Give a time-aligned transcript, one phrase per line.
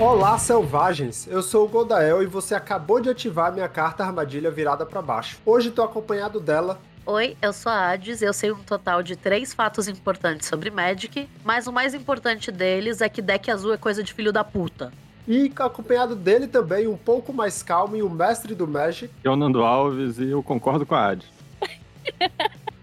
[0.00, 1.26] Olá, selvagens!
[1.26, 5.40] Eu sou o Goldael e você acabou de ativar minha carta armadilha virada para baixo.
[5.44, 6.78] Hoje tô acompanhado dela.
[7.04, 10.70] Oi, eu sou a Hades e eu sei um total de três fatos importantes sobre
[10.70, 14.44] Magic, mas o mais importante deles é que deck azul é coisa de filho da
[14.44, 14.92] puta.
[15.26, 19.12] E acompanhado dele também, um pouco mais calmo e o mestre do Magic.
[19.24, 21.26] Eu, Nando Alves, e eu concordo com a Hades.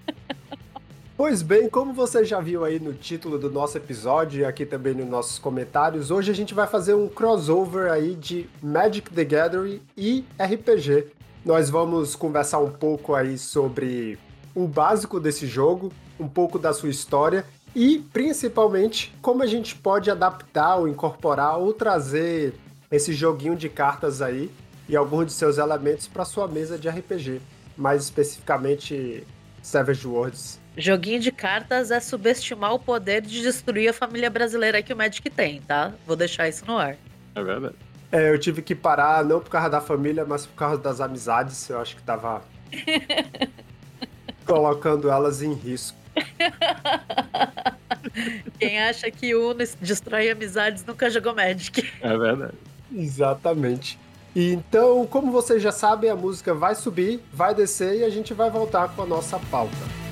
[1.17, 4.93] Pois bem, como você já viu aí no título do nosso episódio e aqui também
[4.93, 9.79] nos nossos comentários, hoje a gente vai fazer um crossover aí de Magic the Gathering
[9.95, 11.07] e RPG.
[11.45, 14.19] Nós vamos conversar um pouco aí sobre
[14.53, 20.11] o básico desse jogo, um pouco da sua história e principalmente como a gente pode
[20.11, 22.55] adaptar ou incorporar ou trazer
[22.91, 24.51] esse joguinho de cartas aí
[24.89, 27.39] e alguns de seus elementos para sua mesa de RPG,
[27.77, 29.25] mais especificamente
[29.63, 30.64] Savage Worlds.
[30.77, 35.29] Joguinho de cartas é subestimar o poder de destruir a família brasileira que o Magic
[35.29, 35.93] tem, tá?
[36.05, 36.97] Vou deixar isso no ar.
[37.33, 37.75] É verdade.
[38.11, 41.69] É, eu tive que parar não por causa da família, mas por causa das amizades.
[41.69, 42.43] Eu acho que tava
[44.45, 45.97] colocando elas em risco.
[48.59, 51.85] Quem acha que Uno destrói amizades nunca jogou Magic.
[52.01, 52.53] É verdade.
[52.93, 53.99] Exatamente.
[54.35, 58.49] Então, como vocês já sabem, a música vai subir, vai descer e a gente vai
[58.49, 60.04] voltar com a nossa pauta.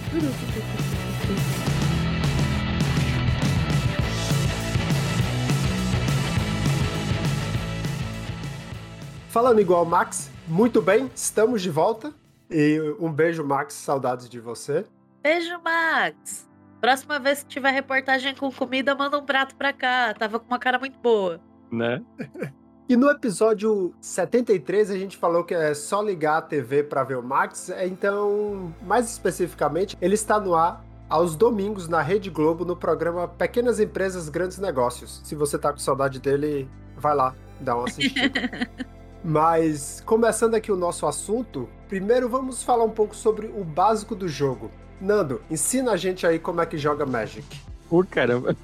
[9.29, 12.13] Falando igual Max, muito bem, estamos de volta.
[12.51, 14.85] E um beijo, Max, saudades de você.
[15.23, 16.47] Beijo, Max.
[16.79, 20.13] Próxima vez que tiver reportagem com comida, manda um prato pra cá.
[20.13, 21.41] Tava com uma cara muito boa.
[21.71, 22.03] Né?
[22.87, 27.17] E no episódio 73 a gente falou que é só ligar a TV para ver
[27.17, 32.75] o Max, então, mais especificamente, ele está no ar aos domingos na Rede Globo no
[32.75, 35.21] programa Pequenas Empresas Grandes Negócios.
[35.23, 38.69] Se você tá com saudade dele, vai lá, dá uma assistida.
[39.23, 44.27] Mas começando aqui o nosso assunto, primeiro vamos falar um pouco sobre o básico do
[44.27, 44.69] jogo.
[44.99, 47.72] Nando, ensina a gente aí como é que joga Magic.
[47.93, 48.57] Pô, caramba.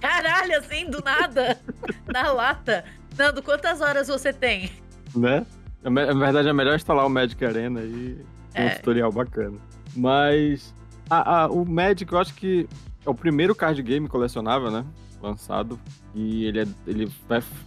[0.00, 1.60] Caralho, assim, do nada.
[2.10, 2.82] na lata.
[3.18, 4.70] Nando, quantas horas você tem?
[5.14, 5.44] Né?
[5.82, 8.16] Na verdade, é melhor instalar o Magic Arena e
[8.54, 8.64] é.
[8.64, 9.58] um tutorial bacana.
[9.94, 10.72] Mas
[11.10, 12.66] a, a, o Magic, eu acho que
[13.04, 14.86] é o primeiro card game colecionável, né?
[15.20, 15.78] Lançado.
[16.14, 17.12] E ele, é, ele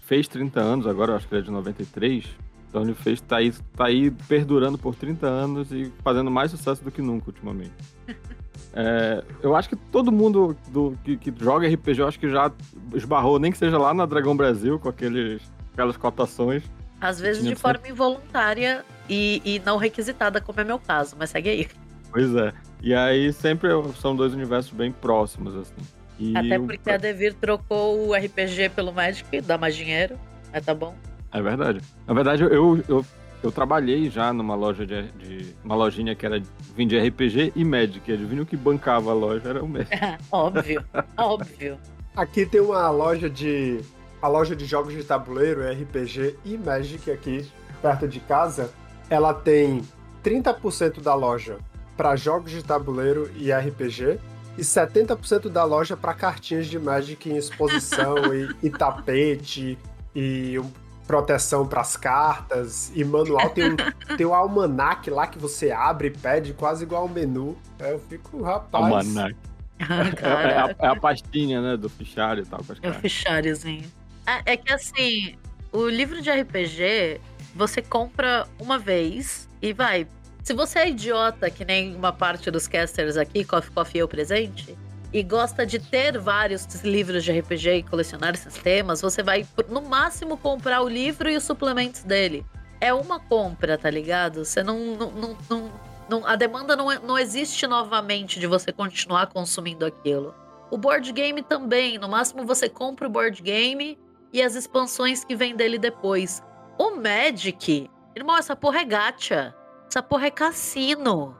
[0.02, 2.26] fez 30 anos agora, acho que ele é de 93.
[2.68, 6.84] Então ele fez, tá aí, tá aí perdurando por 30 anos e fazendo mais sucesso
[6.84, 7.76] do que nunca ultimamente.
[8.74, 12.52] É, eu acho que todo mundo do, que, que, joga RPG, eu acho que já
[12.94, 15.42] esbarrou, nem que seja lá na Dragão Brasil, com aqueles,
[15.74, 16.64] aquelas cotações.
[17.00, 21.50] Às vezes de forma involuntária e, e não requisitada, como é meu caso, mas segue
[21.50, 21.68] aí.
[22.12, 22.54] Pois é.
[22.82, 25.74] E aí sempre são dois universos bem próximos, assim.
[26.18, 30.18] E Até porque a Devir trocou o RPG pelo Magic, dá mais dinheiro,
[30.52, 30.96] mas tá bom.
[31.32, 31.82] É verdade.
[32.08, 33.06] Na verdade, eu, eu
[33.44, 36.41] eu trabalhei já numa loja de, de, uma lojinha que era
[36.75, 38.12] vendia RPG e Magic.
[38.12, 39.50] Adivinha o que bancava a loja?
[39.50, 39.96] Era o Magic.
[40.31, 40.84] óbvio,
[41.18, 41.78] óbvio.
[42.16, 43.81] Aqui tem uma loja de
[44.22, 47.47] a loja de jogos de tabuleiro, RPG e Magic aqui
[47.81, 48.72] perto de casa.
[49.09, 49.84] Ela tem
[50.23, 51.59] 30% da loja
[51.96, 54.19] para jogos de tabuleiro e RPG
[54.57, 59.78] e 70% da loja para cartinhas de Magic em exposição e, e tapete
[60.16, 60.59] e
[61.08, 63.50] proteção para as cartas e manual.
[63.50, 63.76] Tem um,
[64.18, 67.58] tem um almanac lá que você abre e pede, quase igual ao menu.
[67.80, 68.86] Eu fico, rapaz.
[68.86, 69.36] Almanac.
[69.80, 72.62] é, é, a, é, a, pastinha, né, do fichário e tal.
[72.82, 73.86] É o ficháriozinho.
[74.26, 75.36] É, é que assim,
[75.72, 77.20] o livro de RPG,
[77.54, 80.08] você compra uma vez e vai.
[80.44, 84.78] Se você é idiota, que nem uma parte dos casters aqui, Coffee Coffee eu presente,
[85.16, 89.81] e gosta de ter vários livros de RPG e colecionar esses temas, você vai, no
[89.81, 92.46] máximo, comprar o livro e os suplementos dele.
[92.81, 94.44] É uma compra, tá ligado?
[94.44, 94.78] Você não.
[94.78, 95.72] não, não,
[96.09, 100.35] não, a demanda não, não existe novamente de você continuar consumindo aquilo.
[100.70, 101.97] O board game também.
[101.97, 103.97] No máximo, você compra o board game
[104.34, 106.44] e as expansões que vem dele depois.
[106.78, 109.56] O Magic, irmão, essa porra é gacha.
[109.88, 111.38] Essa porra é cassino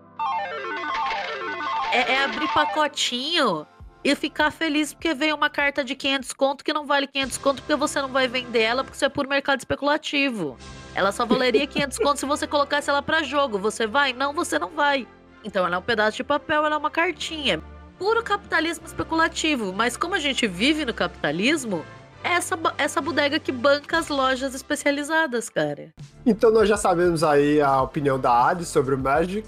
[1.95, 3.65] é, é abrir pacotinho
[4.03, 7.62] e ficar feliz porque veio uma carta de 500 conto que não vale 500 conto
[7.62, 10.57] porque você não vai vender ela porque isso é por mercado especulativo.
[10.94, 13.57] Ela só valeria 500 conto se você colocasse ela para jogo.
[13.59, 14.12] Você vai?
[14.12, 15.07] Não, você não vai.
[15.42, 17.62] Então ela é um pedaço de papel, ela é uma cartinha.
[17.98, 19.71] Puro capitalismo especulativo.
[19.71, 21.86] Mas como a gente vive no capitalismo,
[22.25, 25.94] é essa, essa bodega que banca as lojas especializadas, cara.
[26.25, 29.48] Então nós já sabemos aí a opinião da Adi sobre o Magic.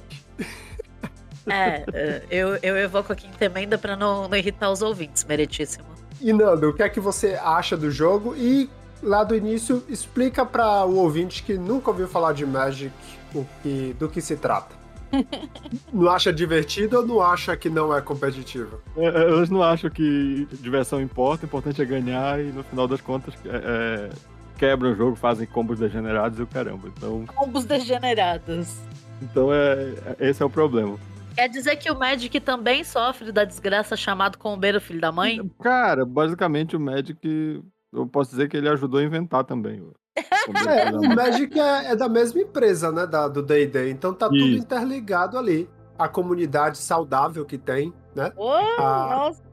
[1.50, 5.86] É, é, eu, eu evoco aqui em emenda pra não, não irritar os ouvintes, meritíssimo.
[6.20, 8.70] E Nando, o que é que você acha do jogo e
[9.02, 12.94] lá do início, explica para o ouvinte que nunca ouviu falar de Magic
[13.34, 14.76] o que, do que se trata.
[15.94, 18.82] não acha divertido ou não acha que não é competitivo?
[18.98, 22.88] É, é, eles não acham que diversão importa, o importante é ganhar e no final
[22.88, 24.10] das contas é, é,
[24.58, 26.90] quebram o jogo, fazem combos degenerados e o caramba.
[26.90, 27.26] Então...
[27.28, 28.80] Combos degenerados.
[29.22, 30.98] Então é, esse é o problema.
[31.38, 35.40] Quer dizer que o Magic também sofre da desgraça chamado combeiro filho da mãe?
[35.62, 37.64] Cara, basicamente o Magic,
[37.94, 39.88] eu posso dizer que ele ajudou a inventar também.
[40.16, 44.46] É, o Magic é, é, da mesma empresa, né, da, do D&D, então tá Isso.
[44.46, 45.70] tudo interligado ali.
[45.96, 48.32] A comunidade saudável que tem, né?
[48.36, 48.52] Oh,
[48.82, 49.44] a, nossa!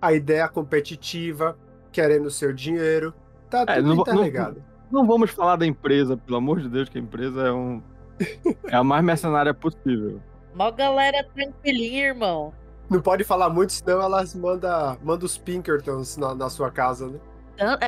[0.00, 1.58] A ideia competitiva,
[1.90, 3.12] querendo seu dinheiro,
[3.48, 4.62] tá é, tudo não, interligado.
[4.88, 7.82] Não, não, vamos falar da empresa, pelo amor de Deus, que a empresa é um...
[8.70, 10.20] é a mais mercenária possível.
[10.54, 12.52] Mó galera tranquilinha, irmão.
[12.88, 17.18] Não pode falar muito, senão elas mandam manda os Pinkertons na, na sua casa, né?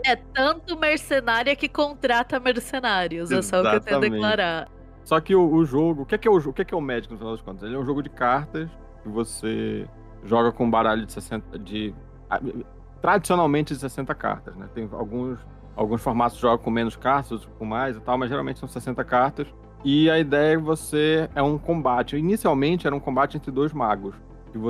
[0.05, 3.39] É tanto mercenária que contrata mercenários, Exatamente.
[3.39, 4.69] é só o que eu tenho a declarar.
[5.03, 6.75] Só que o, o jogo, o que é, que é o, o que é, que
[6.75, 7.65] é o Magic no final das contas?
[7.65, 8.71] Ele é um jogo de cartas
[9.03, 9.89] que você
[10.25, 11.95] joga com um baralho de 60 de
[13.01, 14.69] tradicionalmente de 60 cartas, né?
[14.75, 15.39] Tem alguns
[15.75, 19.03] alguns formatos jogam com menos cartas, outros com mais e tal, mas geralmente são 60
[19.05, 19.47] cartas.
[19.85, 22.17] E a ideia é você é um combate.
[22.17, 24.15] Inicialmente era um combate entre dois magos,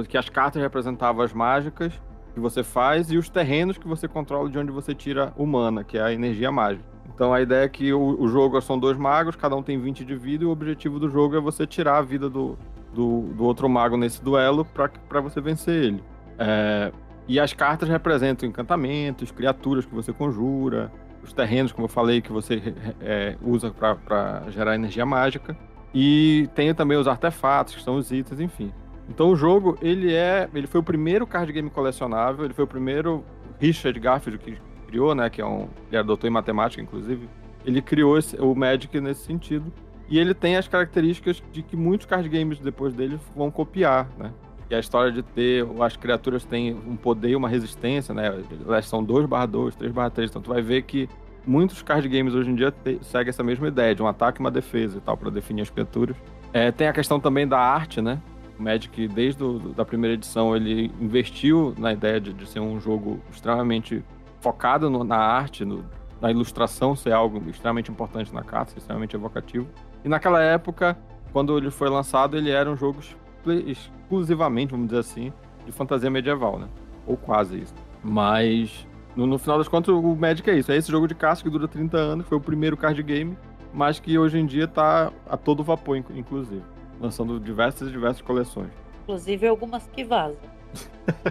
[0.09, 1.93] que, as cartas representavam as mágicas
[2.33, 5.85] que você faz e os terrenos que você controla de onde você tira o mana,
[5.85, 6.85] que é a energia mágica.
[7.15, 10.03] Então a ideia é que o, o jogo são dois magos, cada um tem 20
[10.05, 12.57] de vida, e o objetivo do jogo é você tirar a vida do,
[12.95, 16.05] do, do outro mago nesse duelo para você vencer ele.
[16.39, 16.91] É,
[17.29, 20.91] e as cartas representam encantamentos, criaturas que você conjura,
[21.23, 25.57] os terrenos, como eu falei, que você é, usa para gerar energia mágica.
[25.95, 28.73] E tem também os artefatos, que são os itens, enfim.
[29.09, 30.49] Então o jogo, ele é.
[30.55, 33.25] Ele foi o primeiro card game colecionável, ele foi o primeiro
[33.61, 35.29] Richard Garfield que criou, né?
[35.29, 35.69] Que é um.
[35.89, 37.29] Ele era doutor em matemática, inclusive.
[37.65, 39.73] Ele criou esse, o Magic nesse sentido.
[40.09, 44.31] E ele tem as características de que muitos card games depois dele vão copiar, né?
[44.73, 45.67] Que é a história de ter.
[45.83, 48.43] As criaturas têm um poder e uma resistência, né?
[48.67, 50.31] Elas são 2 barra 2, 3 barra 3.
[50.31, 51.11] Então tu vai ver que
[51.47, 52.73] muitos card games hoje em dia
[53.03, 55.69] seguem essa mesma ideia, de um ataque e uma defesa e tal, para definir as
[55.69, 56.17] criaturas.
[56.55, 58.19] É, tem a questão também da arte, né?
[58.59, 62.81] O Magic, desde a da primeira edição, ele investiu na ideia de, de ser um
[62.81, 64.03] jogo extremamente
[64.41, 65.85] focado no, na arte, no,
[66.19, 69.69] na ilustração ser algo extremamente importante na carta, extremamente evocativo.
[70.03, 70.97] E naquela época,
[71.31, 73.03] quando ele foi lançado, ele era um jogo
[73.47, 75.33] exclusivamente, vamos dizer assim,
[75.65, 76.69] de fantasia medieval, né?
[77.07, 77.75] Ou quase isso.
[78.03, 78.87] Mas,
[79.17, 80.73] no, no final das contas, o Magic é isso.
[80.73, 83.37] É esse jogo de caça que dura 30 anos, foi o primeiro card game,
[83.73, 86.63] mas que hoje em dia está a todo vapor, inclusive
[87.03, 88.71] lançando diversas e diversas coleções.
[89.03, 90.37] Inclusive algumas que vazam.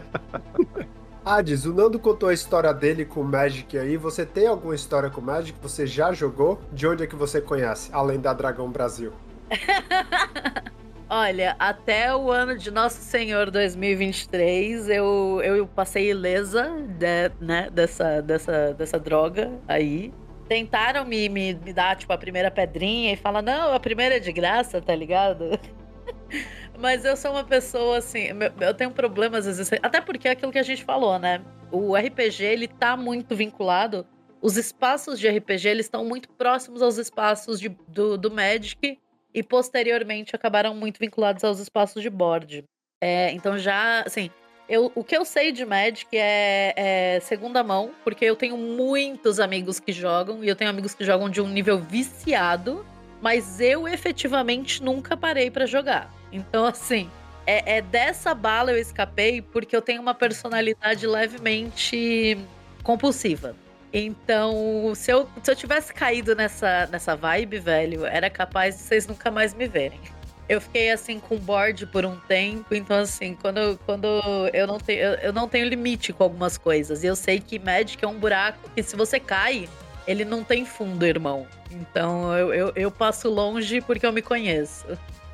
[1.24, 3.96] Hades, o Nando contou a história dele com Magic aí.
[3.96, 5.58] Você tem alguma história com Magic?
[5.62, 6.60] Você já jogou?
[6.74, 9.13] De onde é que você conhece, além da Dragão Brasil?
[11.13, 18.22] Olha, até o ano de Nosso Senhor 2023, eu, eu passei ilesa de, né, dessa,
[18.22, 20.13] dessa, dessa droga aí.
[20.48, 24.19] Tentaram me, me, me dar, tipo, a primeira pedrinha e falar, não, a primeira é
[24.22, 25.60] de graça, tá ligado?
[26.80, 28.30] Mas eu sou uma pessoa assim,
[28.62, 31.41] eu tenho problemas às vezes, até porque é aquilo que a gente falou, né?
[31.74, 34.08] O RPG ele tá muito vinculado,
[34.41, 38.98] os espaços de RPG eles estão muito próximos aos espaços de, do, do Magic
[39.34, 42.64] e posteriormente acabaram muito vinculados aos espaços de board.
[43.02, 44.30] É, então já, assim,
[44.70, 49.40] eu, o que eu sei de Magic é, é, segunda mão, porque eu tenho muitos
[49.40, 52.86] amigos que jogam, e eu tenho amigos que jogam de um nível viciado,
[53.22, 56.10] mas eu efetivamente nunca parei para jogar.
[56.32, 57.10] Então, assim,
[57.46, 62.38] é, é, dessa bala eu escapei porque eu tenho uma personalidade levemente
[62.84, 63.56] compulsiva.
[63.93, 69.05] Então, se eu, se eu tivesse caído nessa, nessa vibe, velho, era capaz de vocês
[69.05, 70.00] nunca mais me verem
[70.51, 74.05] eu fiquei assim com board por um tempo, então assim, quando, quando
[74.53, 77.05] eu não tenho eu não tenho limite com algumas coisas.
[77.05, 79.69] E eu sei que Magic é um buraco que se você cai,
[80.05, 81.48] ele não tem fundo, irmão.
[81.71, 84.86] Então eu, eu, eu passo longe porque eu me conheço.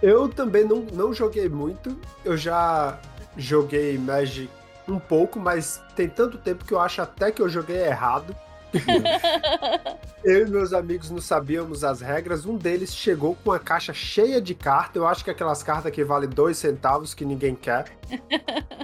[0.04, 1.98] Eu também não, não joguei muito.
[2.24, 3.00] Eu já
[3.36, 4.50] joguei Magic
[4.88, 8.36] um pouco, mas tem tanto tempo que eu acho até que eu joguei errado.
[10.24, 12.46] eu e meus amigos não sabíamos as regras.
[12.46, 14.96] Um deles chegou com uma caixa cheia de cartas.
[14.96, 17.86] Eu acho que é aquelas cartas que valem dois centavos que ninguém quer.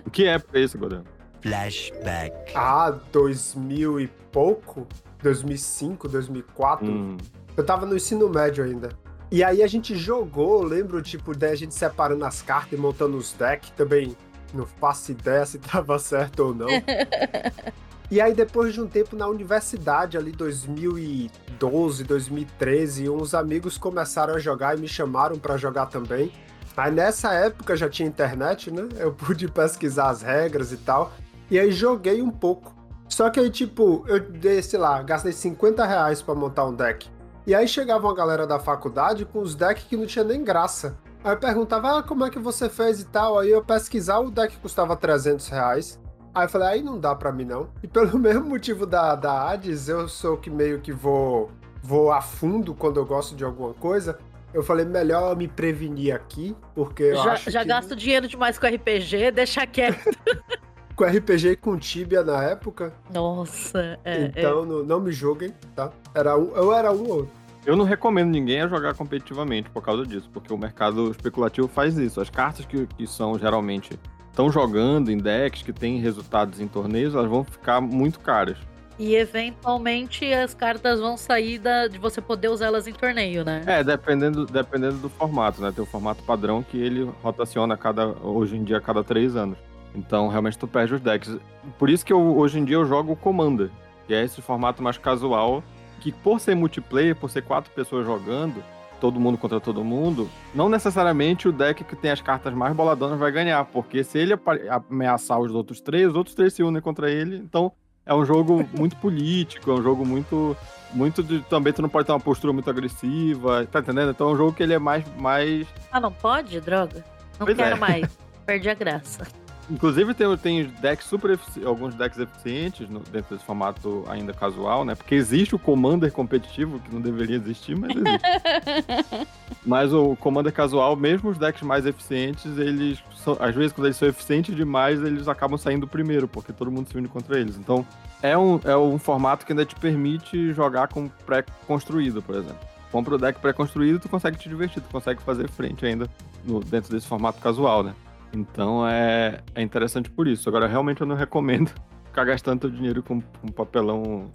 [0.06, 1.04] O que é pra isso, Godão?
[1.42, 2.54] Flashback.
[2.56, 4.88] Ah, 2000 e pouco?
[5.22, 6.88] 2005, 2004?
[6.88, 7.18] Hum.
[7.56, 8.90] Eu tava no ensino médio ainda.
[9.32, 13.18] E aí a gente jogou, lembro, tipo, daí a gente separando as cartas e montando
[13.18, 13.72] os decks.
[13.72, 14.16] Também
[14.54, 16.68] não faço ideia se tava certo ou não.
[18.14, 24.38] E aí, depois de um tempo na universidade, ali 2012, 2013, uns amigos começaram a
[24.38, 26.32] jogar e me chamaram para jogar também.
[26.78, 28.88] Aí nessa época já tinha internet, né?
[28.98, 31.12] Eu pude pesquisar as regras e tal.
[31.50, 32.76] E aí joguei um pouco.
[33.10, 37.10] Só que aí, tipo, eu dei, sei lá, gastei 50 reais pra montar um deck.
[37.48, 40.96] E aí chegava uma galera da faculdade com os decks que não tinha nem graça.
[41.24, 43.40] Aí eu perguntava, ah, como é que você fez e tal?
[43.40, 46.03] Aí eu pesquisar, o deck custava 300 reais.
[46.34, 47.70] Aí eu falei, aí não dá pra mim não.
[47.82, 52.22] E pelo mesmo motivo da, da Hades, eu sou que meio que vou, vou a
[52.22, 54.18] fundo quando eu gosto de alguma coisa.
[54.54, 57.68] Eu falei, melhor me prevenir aqui, porque eu já, acho já que...
[57.68, 60.10] gasto dinheiro demais com RPG, deixa quieto.
[60.96, 62.94] com RPG e com Tibia na época.
[63.12, 64.66] Nossa, é, Então é.
[64.66, 65.92] Não, não me julguem, tá?
[66.14, 67.44] Era um, eu era um ou outro.
[67.66, 71.98] Eu não recomendo ninguém a jogar competitivamente por causa disso, porque o mercado especulativo faz
[71.98, 72.20] isso.
[72.20, 73.98] As cartas que, que são geralmente
[74.34, 78.58] estão jogando em decks que têm resultados em torneios, elas vão ficar muito caras.
[78.98, 83.64] E eventualmente as cartas vão sair da, de você poder usá-las em torneio, né?
[83.66, 85.72] É, dependendo, dependendo do formato, né?
[85.72, 89.58] Tem o formato padrão que ele rotaciona cada, hoje em dia a cada três anos.
[89.96, 91.38] Então, realmente, tu perde os decks.
[91.78, 93.70] Por isso que eu, hoje em dia eu jogo o Commander,
[94.08, 95.64] que é esse formato mais casual,
[96.00, 98.64] que por ser multiplayer, por ser quatro pessoas jogando,
[99.04, 103.20] todo mundo contra todo mundo, não necessariamente o deck que tem as cartas mais boladonas
[103.20, 104.34] vai ganhar, porque se ele
[104.70, 107.74] ameaçar os outros três, os outros três se unem contra ele, então
[108.06, 110.56] é um jogo muito político, é um jogo muito.
[110.94, 111.42] Muito de.
[111.50, 114.12] Também tu não pode ter uma postura muito agressiva, tá entendendo?
[114.12, 115.04] Então é um jogo que ele é mais.
[115.18, 115.68] mais...
[115.92, 116.62] Ah, não pode?
[116.62, 117.04] Droga.
[117.40, 117.80] Não Pois quero é.
[117.80, 118.18] mais.
[118.46, 119.28] Perdi a graça.
[119.70, 124.94] Inclusive tem, tem decks super alguns decks eficientes no- dentro desse formato ainda casual, né?
[124.94, 129.28] Porque existe o Commander competitivo, que não deveria existir, mas existe.
[129.66, 133.98] mas o Commander casual, mesmo os decks mais eficientes, eles são, às vezes quando eles
[133.98, 137.56] são eficientes demais, eles acabam saindo primeiro, porque todo mundo se une contra eles.
[137.58, 137.86] Então
[138.22, 142.58] é um, é um formato que ainda te permite jogar com pré-construído, por exemplo.
[142.92, 146.08] Compra o deck pré-construído, tu consegue te divertir, tu consegue fazer frente ainda
[146.46, 147.94] no- dentro desse formato casual, né?
[148.34, 150.50] Então é, é interessante por isso.
[150.50, 151.72] Agora, realmente eu não recomendo
[152.06, 154.32] ficar gastando teu dinheiro com, com papelão,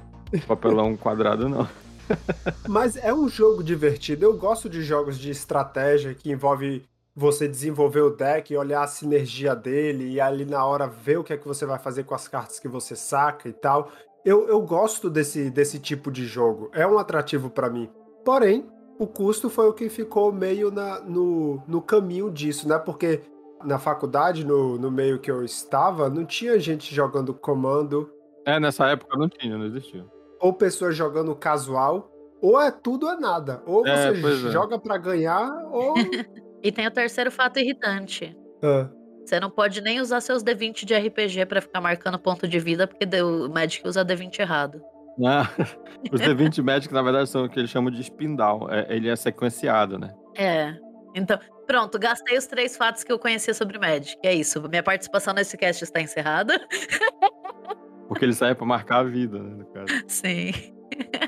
[0.47, 1.69] papelão quadrado, não.
[2.69, 4.25] Mas é um jogo divertido.
[4.25, 9.55] Eu gosto de jogos de estratégia que envolve você desenvolver o deck, olhar a sinergia
[9.55, 12.29] dele e ali na hora ver o que é que você vai fazer com as
[12.29, 13.91] cartas que você saca e tal.
[14.25, 16.71] Eu, eu gosto desse, desse tipo de jogo.
[16.73, 17.91] É um atrativo pra mim.
[18.25, 18.67] Porém,
[18.99, 22.79] o custo foi o que ficou meio na, no, no caminho disso, né?
[22.79, 23.23] Porque
[23.65, 28.11] na faculdade, no, no meio que eu estava, não tinha gente jogando comando
[28.47, 30.05] É, nessa época não tinha, não existia.
[30.41, 32.11] ou pessoas jogando casual,
[32.41, 33.63] ou é tudo ou é nada.
[33.67, 34.51] Ou É, você é.
[34.51, 35.95] joga pra ganhar, ou.
[36.63, 38.37] E tem o terceiro fato irritante.
[38.63, 38.89] Ah,
[39.25, 42.85] Você não pode nem usar seus D20 de RPG pra ficar marcando ponto de vida,
[42.85, 44.81] porque o Magic usa D20 errado.
[45.25, 45.49] Ah,
[46.13, 48.69] os D20 Magic, na verdade, são o que eles chamam de spindal.
[48.71, 50.13] É, ele é sequenciado, né?
[50.37, 50.75] É.
[51.19, 54.17] Então, pronto, gastei os três fatos que eu conhecia sobre Magic.
[54.23, 54.63] É isso.
[54.69, 56.61] Minha participação nesse cast está encerrada.
[58.09, 60.05] Porque ele sai pra marcar a vida, né, no caso.
[60.07, 60.53] Sim.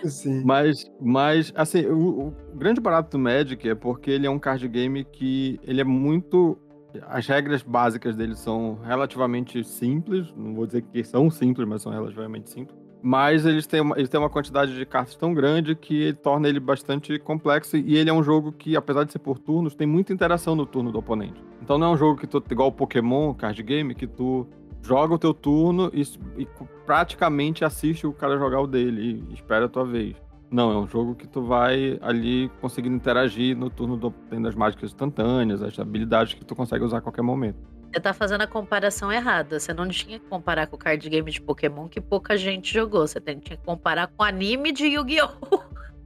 [0.04, 0.42] sim.
[0.44, 4.66] Mas, mas assim, o, o grande barato do Magic é porque ele é um card
[4.66, 6.58] game que ele é muito.
[7.06, 10.32] As regras básicas dele são relativamente simples.
[10.34, 12.79] Não vou dizer que são simples, mas são relativamente simples.
[13.02, 16.60] Mas eles têm uma, eles têm uma quantidade de cartas tão grande que torna ele
[16.60, 17.76] bastante complexo.
[17.76, 20.66] E ele é um jogo que, apesar de ser por turnos, tem muita interação no
[20.66, 21.42] turno do oponente.
[21.62, 24.46] Então não é um jogo que tu, igual o Pokémon, card game, que tu
[24.82, 26.02] joga o teu turno e,
[26.36, 26.46] e
[26.84, 30.16] praticamente assiste o cara jogar o dele e espera a tua vez.
[30.50, 34.54] Não, é um jogo que tu vai ali conseguindo interagir no turno do, tendo as
[34.54, 37.58] mágicas instantâneas, as habilidades que tu consegue usar a qualquer momento.
[37.92, 39.58] Você tá fazendo a comparação errada.
[39.58, 43.06] Você não tinha que comparar com o card game de Pokémon que pouca gente jogou.
[43.06, 45.60] Você tem- tinha que comparar com o anime de Yu-Gi-Oh!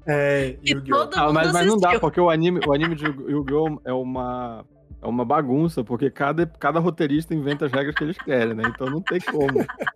[0.07, 0.97] É, Que Yu-Gi-Oh!
[1.07, 3.81] todo Ah, mundo mas, mas não dá, porque o anime, o anime de Yu- Yu-Gi-Oh!
[3.85, 4.65] é uma,
[5.03, 8.63] é uma bagunça, porque cada, cada roteirista inventa as regras que eles querem, né?
[8.67, 9.49] Então não tem como.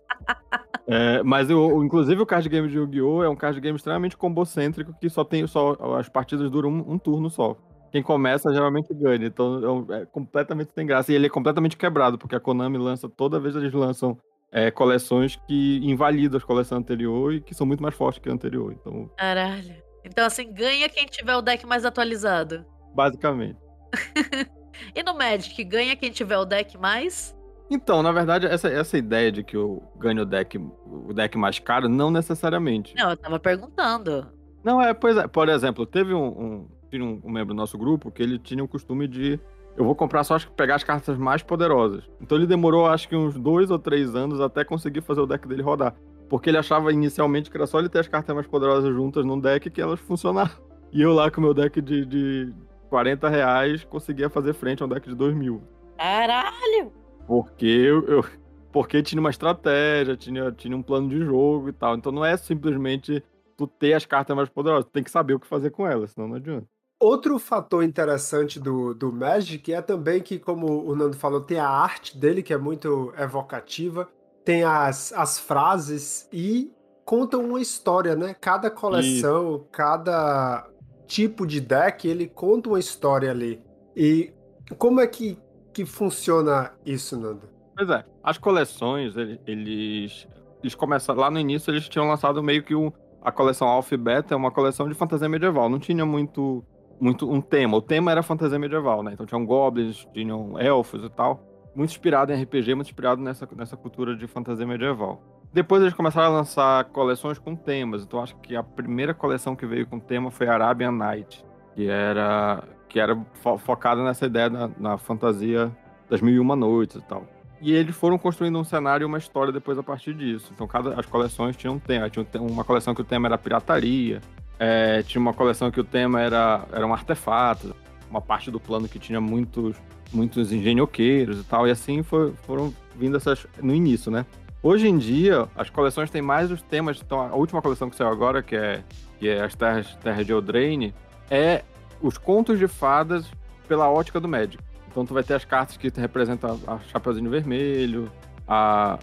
[0.91, 3.23] É, mas o, o- inclusive o card game de Yu-Gi-Oh!
[3.23, 6.97] é um card game extremamente combocêntrico que só tem só as partidas duram um, um
[6.97, 7.55] turno só.
[7.91, 11.11] Quem começa geralmente ganha, então é, é completamente sem graça.
[11.11, 14.17] E ele é completamente quebrado, porque a Konami lança, toda vez eles lançam
[14.51, 18.33] é, coleções que invalidam as coleções anteriores e que são muito mais fortes que a
[18.33, 18.73] anterior.
[18.73, 19.75] Então, Caralho.
[20.03, 22.65] Então, assim, ganha quem tiver o deck mais atualizado.
[22.95, 23.57] basicamente.
[24.95, 27.35] E no Magic, ganha quem tiver o deck mais.
[27.69, 31.59] Então, na verdade, essa, essa ideia de que eu ganho o deck, o deck mais
[31.59, 32.95] caro, não necessariamente.
[32.95, 34.27] Não, eu tava perguntando.
[34.63, 35.27] Não, é, pois é.
[35.27, 38.63] Por exemplo, teve um, um, tinha um, um membro do nosso grupo que ele tinha
[38.63, 39.39] o costume de.
[39.77, 42.03] Eu vou comprar só as, pegar as cartas mais poderosas.
[42.21, 45.47] Então ele demorou, acho que uns dois ou três anos até conseguir fazer o deck
[45.47, 45.95] dele rodar.
[46.27, 49.39] porque ele achava inicialmente que era só ele ter as cartas mais poderosas juntas num
[49.39, 50.57] deck que elas funcionavam.
[50.91, 52.53] E eu lá com o meu deck de, de
[52.89, 55.61] 40 reais conseguia fazer frente a um deck de 2 mil.
[55.97, 56.91] Caralho!
[57.27, 58.25] Porque eu, eu,
[58.71, 61.95] porque tinha uma estratégia, tinha, tinha um plano de jogo e tal.
[61.95, 63.23] Então não é simplesmente
[63.55, 66.11] tu ter as cartas mais poderosas, tu tem que saber o que fazer com elas,
[66.11, 66.67] senão não adianta.
[66.99, 71.69] Outro fator interessante do, do Magic é também que, como o Nando falou, tem a
[71.69, 74.09] arte dele, que é muito evocativa,
[74.43, 76.69] tem as, as frases e
[77.05, 78.35] contam uma história, né?
[78.39, 80.69] Cada coleção, cada
[81.07, 83.63] tipo de deck, ele conta uma história ali.
[83.95, 84.33] E
[84.77, 85.37] como é que,
[85.73, 87.47] que funciona isso, Nando?
[87.77, 89.15] Pois é, as coleções,
[89.47, 90.27] eles,
[90.61, 92.91] eles começam lá no início, eles tinham lançado meio que um,
[93.21, 96.61] a coleção Alpha Beta, é uma coleção de fantasia medieval, não tinha muito
[96.99, 99.11] muito um tema, o tema era fantasia medieval, né?
[99.13, 101.43] Então tinham goblins, tinham elfos e tal,
[101.75, 105.21] muito inspirado em RPG, muito inspirado nessa, nessa cultura de fantasia medieval.
[105.51, 108.03] Depois eles começaram a lançar coleções com temas.
[108.03, 111.43] Então acho que a primeira coleção que veio com tema foi Arabian Night,
[111.75, 115.71] que era que era fo focada nessa ideia na, na, fantasia
[116.09, 117.25] das mil e uma noites e tal.
[117.61, 120.51] E eles foram construindo um cenário e uma história depois a partir disso.
[120.53, 122.09] Então cada as coleções tinham um tema.
[122.09, 124.21] Tinha uma coleção que o tema era pirataria.
[124.59, 127.75] É, tinha uma coleção que o tema era, era um artefato.
[128.09, 129.75] Uma parte do plano que tinha muitos
[130.11, 131.67] muitos engenhoqueiros e tal.
[131.67, 134.25] E assim foi, foram vindo essas no início, né?
[134.61, 137.01] Hoje em dia, as coleções têm mais os temas.
[137.03, 138.83] Então, a última coleção que saiu agora, que é,
[139.17, 140.93] que é as Terras, Terras de Eldraine,
[141.29, 141.63] é
[142.01, 143.25] os contos de fadas
[143.67, 144.63] pela ótica do médico.
[144.91, 148.11] Então, tu vai ter as cartas que representam a Chapeuzinho Vermelho,
[148.47, 148.99] a,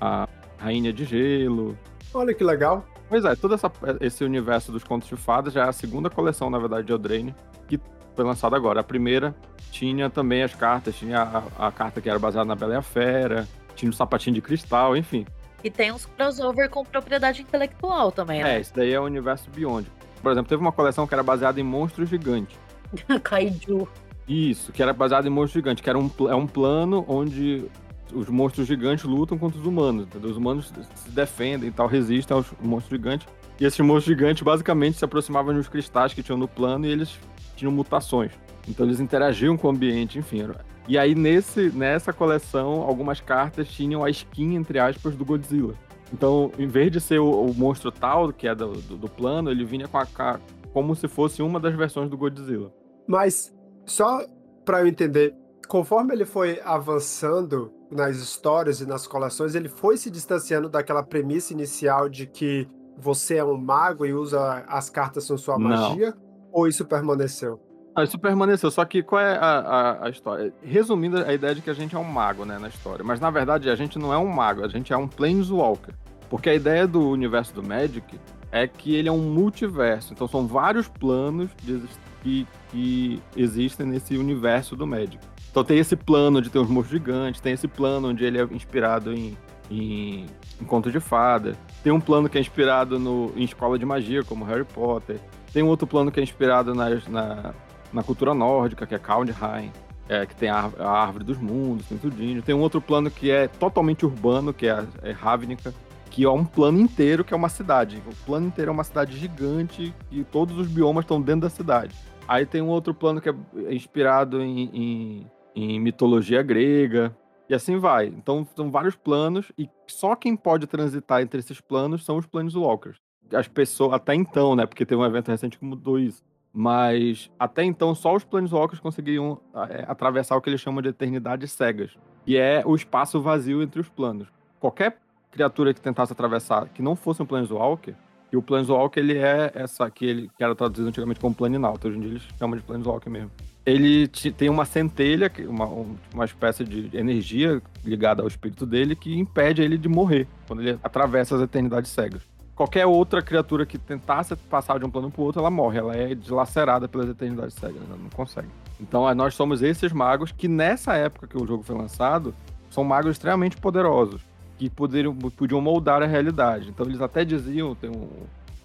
[0.00, 1.78] a Rainha de Gelo.
[2.12, 2.84] Olha que legal.
[3.08, 3.70] Pois é, todo essa,
[4.00, 7.34] esse universo dos contos de fadas já é a segunda coleção, na verdade, de Eldraine,
[7.68, 7.80] que
[8.14, 8.80] foi lançada agora.
[8.80, 9.34] A primeira
[9.70, 12.82] tinha também as cartas, tinha a, a carta que era baseada na Bela e a
[12.82, 15.26] Fera, tinha um sapatinho de cristal, enfim.
[15.62, 18.56] E tem uns crossover com propriedade intelectual também, né?
[18.56, 19.90] É, isso daí é o universo Beyond.
[20.22, 22.58] Por exemplo, teve uma coleção que era baseada em monstros gigantes.
[23.22, 23.86] Kaiju.
[24.28, 27.64] Isso, que era baseado em monstros gigantes, que era um, é um plano onde
[28.12, 30.06] os monstros gigantes lutam contra os humanos.
[30.06, 30.30] Entendeu?
[30.30, 33.26] Os humanos se defendem e tal, resistem aos monstros gigantes.
[33.58, 37.18] E esses monstros gigantes basicamente se aproximavam dos cristais que tinham no plano e eles
[37.56, 38.32] tinham mutações.
[38.68, 40.42] Então eles interagiam com o ambiente, enfim.
[40.88, 45.74] E aí, nesse, nessa coleção, algumas cartas tinham a skin, entre aspas, do Godzilla.
[46.12, 49.50] Então, em vez de ser o, o monstro tal, que é do, do, do, plano,
[49.50, 50.38] ele vinha com a, a,
[50.72, 52.72] como se fosse uma das versões do Godzilla.
[53.08, 53.52] Mas,
[53.84, 54.24] só
[54.64, 55.34] para eu entender,
[55.66, 61.52] conforme ele foi avançando nas histórias e nas coleções, ele foi se distanciando daquela premissa
[61.52, 62.68] inicial de que
[62.98, 66.10] você é um mago e usa as cartas são sua magia?
[66.10, 66.26] Não.
[66.52, 67.60] Ou isso permaneceu?
[67.94, 70.52] Ah, isso permaneceu, só que qual é a, a, a, história?
[70.62, 73.04] Resumindo, a ideia de que a gente é um mago, né, na história.
[73.04, 75.94] Mas na verdade a gente não é um mago, a gente é um Planeswalker.
[76.28, 78.18] Porque a ideia do universo do Magic
[78.50, 80.12] é que ele é um multiverso.
[80.12, 81.82] Então são vários planos de,
[82.22, 85.18] que, que existem nesse universo do Magic.
[85.56, 88.44] Então tem esse plano de ter uns monstros gigantes, tem esse plano onde ele é
[88.50, 89.34] inspirado em,
[89.70, 90.26] em,
[90.60, 91.56] em contos de fada.
[91.82, 95.18] Tem um plano que é inspirado no, em escola de magia, como Harry Potter.
[95.54, 97.54] Tem um outro plano que é inspirado na, na
[97.90, 99.72] na cultura nórdica, que é Kaldheim,
[100.10, 102.42] é, que tem a, a, Árvore dos Mundos, tem tudinho.
[102.42, 105.72] Tem um outro plano que é totalmente urbano, que é, é Ravnica,
[106.10, 108.02] que é um plano inteiro que é uma cidade.
[108.06, 111.96] O plano inteiro é uma cidade gigante e todos os biomas estão dentro da cidade.
[112.28, 113.34] Aí tem um outro plano que é
[113.70, 117.16] inspirado em, em, em mitologia grega,
[117.48, 118.06] e assim vai.
[118.06, 122.98] Então são vários planos e só quem pode transitar entre esses planos são os Planeswalkers.
[123.32, 124.66] As pessoas, até então, né?
[124.66, 126.22] Porque teve um evento recente que mudou isso.
[126.52, 131.52] Mas até então só os Planeswalkers conseguiam é, atravessar o que eles chamam de eternidades
[131.52, 134.28] cegas, que é o espaço vazio entre os planos.
[134.60, 134.98] Qualquer
[135.30, 137.94] criatura que tentasse atravessar que não fosse um Planeswalker,
[138.32, 141.98] e o Planeswalker ele é essa que ele que era traduzido antigamente como Planinauta, hoje
[141.98, 143.30] em dia eles chamam de Planeswalker mesmo.
[143.66, 145.66] Ele tem uma centelha, uma,
[146.14, 150.78] uma espécie de energia ligada ao espírito dele que impede ele de morrer quando ele
[150.84, 152.22] atravessa as eternidades cegas
[152.56, 155.78] qualquer outra criatura que tentasse passar de um plano para o outro, ela morre.
[155.78, 158.48] Ela é dilacerada pelas eternidades cegas, ela não consegue.
[158.80, 162.34] Então nós somos esses magos que nessa época que o jogo foi lançado,
[162.70, 164.22] são magos extremamente poderosos,
[164.58, 166.70] que poderiam, podiam moldar a realidade.
[166.70, 168.08] Então eles até diziam, tem um,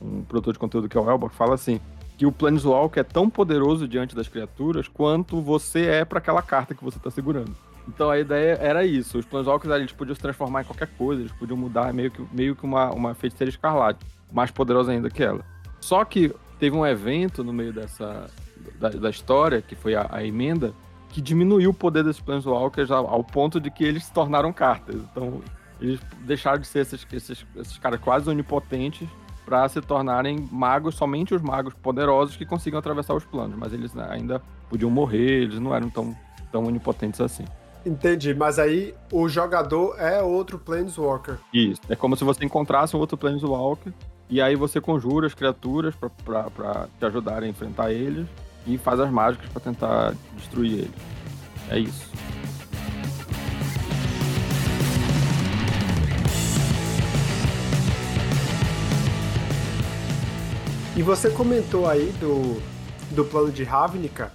[0.02, 1.80] um produtor de conteúdo que é o Elba, que fala assim,
[2.22, 6.76] que o Planeswalker é tão poderoso diante das criaturas quanto você é para aquela carta
[6.76, 7.52] que você está segurando.
[7.88, 9.18] Então a ideia era isso.
[9.18, 12.56] Os Planeswalkers eles podiam se transformar em qualquer coisa, eles podiam mudar meio que, meio
[12.56, 15.44] que uma, uma feiticeira escarlate, mais poderosa ainda que ela.
[15.80, 18.30] Só que teve um evento no meio dessa
[18.80, 20.76] da, da história, que foi a, a, emenda,
[21.10, 24.98] que diminuiu o poder desses Planeswalkers ao, ao ponto de que eles se tornaram cartas.
[25.12, 25.42] Então
[25.82, 29.10] eles deixaram de ser esses, esses, esses caras quase onipotentes
[29.52, 33.58] para se tornarem magos, somente os magos poderosos que consigam atravessar os planos.
[33.58, 36.16] Mas eles ainda podiam morrer, eles não eram tão,
[36.50, 37.44] tão onipotentes assim.
[37.86, 41.38] Entendi, mas aí o jogador é outro Planeswalker.
[41.54, 43.92] Isso, é como se você encontrasse um outro Planeswalker
[44.30, 48.28] e aí você conjura as criaturas para te ajudarem a enfrentar eles
[48.66, 51.02] e faz as mágicas para tentar destruir eles.
[51.70, 52.10] É isso.
[60.96, 62.62] E você comentou aí do,
[63.16, 64.32] do plano de Ravnica,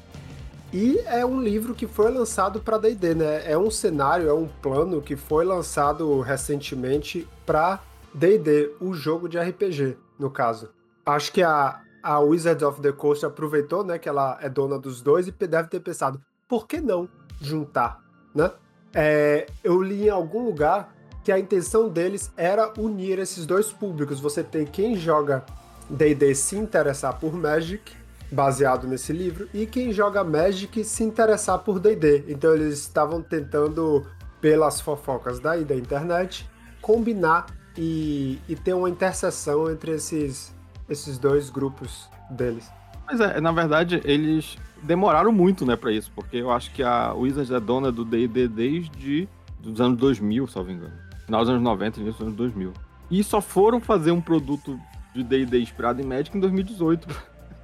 [0.73, 3.51] e é um livro que foi lançado para D&D, né?
[3.51, 7.81] É um cenário, é um plano que foi lançado recentemente para
[8.13, 10.71] D&D, o jogo de RPG, no caso.
[11.05, 15.01] Acho que a, a Wizards of the Coast aproveitou, né, que ela é dona dos
[15.01, 17.09] dois e deve ter pensado, por que não
[17.41, 18.03] juntar,
[18.35, 18.51] né?
[18.95, 24.21] É, eu li em algum lugar que a intenção deles era unir esses dois públicos.
[24.21, 25.45] Você tem quem joga
[25.89, 27.93] D&D se interessar por Magic,
[28.31, 32.25] baseado nesse livro, e quem joga Magic se interessar por D&D.
[32.29, 34.07] Então eles estavam tentando,
[34.41, 36.49] pelas fofocas daí da internet,
[36.81, 37.47] combinar
[37.77, 40.55] e, e ter uma interseção entre esses,
[40.89, 42.71] esses dois grupos deles.
[43.07, 47.13] Mas é, na verdade, eles demoraram muito, né, para isso, porque eu acho que a
[47.15, 49.29] Wizards é dona do D&D desde
[49.65, 50.95] os anos 2000, salvo engano.
[51.25, 52.73] Final dos anos 90 e início dos anos 2000.
[53.11, 54.79] E só foram fazer um produto
[55.17, 57.09] de D&D inspirado em Magic em 2018.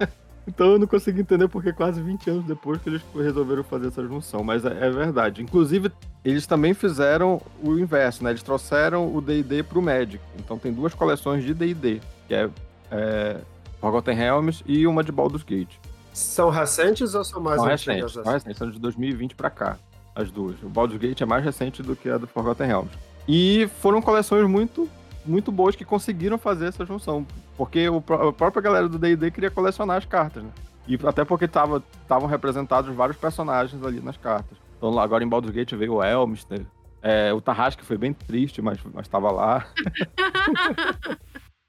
[0.47, 4.03] então eu não consigo entender porque quase 20 anos depois que eles resolveram fazer essa
[4.03, 5.43] junção, mas é, é verdade.
[5.43, 5.93] Inclusive,
[6.25, 8.31] eles também fizeram o inverso, né?
[8.31, 10.21] Eles trouxeram o D&D pro Magic.
[10.39, 12.49] Então tem duas coleções de D&D, que é,
[12.91, 13.37] é
[13.81, 15.75] Forgotten Realms e uma de Baldur's Gate.
[16.13, 17.87] São recentes ou são mais são antigas?
[17.87, 19.79] Recentes, são recentes, são de 2020 para cá,
[20.15, 20.63] as duas.
[20.63, 22.93] O Baldur's Gate é mais recente do que a do Forgotten Realms.
[23.27, 24.89] E foram coleções muito
[25.25, 27.27] muito boas que conseguiram fazer essa junção.
[27.57, 30.51] Porque o, a própria galera do D&D queria colecionar as cartas, né?
[30.87, 34.59] E até porque estavam representados vários personagens ali nas cartas.
[34.77, 36.67] Então agora em Baldur's Gate veio o Elmster.
[37.01, 39.67] É, o Tarrasque foi bem triste, mas estava lá.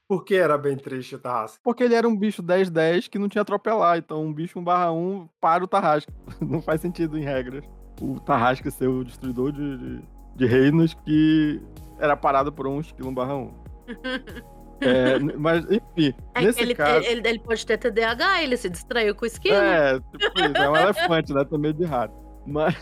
[0.07, 1.59] Por que era bem triste o Tarrasque?
[1.63, 3.97] Porque ele era um bicho 10-10 que não tinha atropelar.
[3.97, 6.11] Então um bicho 1 barra 1 para o Tarrasque.
[6.41, 7.63] Não faz sentido em regras.
[8.01, 10.01] O Tarrasque ser o destruidor de, de,
[10.35, 11.61] de reinos que
[12.03, 13.53] era parado por um esquilo 1 barra 1.
[14.81, 17.05] É, mas, enfim, é nesse ele, caso...
[17.05, 19.55] Ele, ele, pode ter TDAH, ele se distraiu com o esquilo.
[19.55, 21.45] É, tipo isso, é um elefante, né?
[21.51, 22.13] Medo de rato.
[22.45, 22.75] Mas,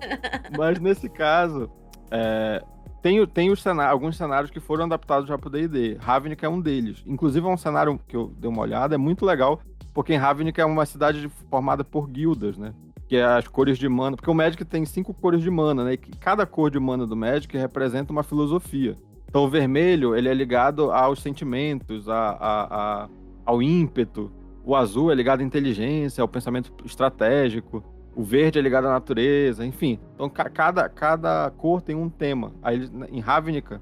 [0.58, 1.70] mas nesse caso,
[2.10, 2.62] é,
[3.00, 5.96] tem, tem os cenários, alguns cenários que foram adaptados já pro D&D.
[5.98, 7.02] Ravnica é um deles.
[7.06, 9.62] Inclusive é um cenário que eu dei uma olhada, é muito legal,
[9.94, 12.74] porque em Ravnica é uma cidade formada por guildas, né?
[13.10, 15.94] Que é as cores de mana, porque o Magic tem cinco cores de mana, né?
[15.94, 18.96] E cada cor de mana do Magic representa uma filosofia.
[19.28, 23.08] Então o vermelho, ele é ligado aos sentimentos, a, a, a,
[23.44, 24.30] ao ímpeto.
[24.64, 27.82] O azul é ligado à inteligência, ao pensamento estratégico.
[28.14, 29.98] O verde é ligado à natureza, enfim.
[30.14, 32.52] Então cada, cada cor tem um tema.
[32.62, 33.80] Aí em Ravnica,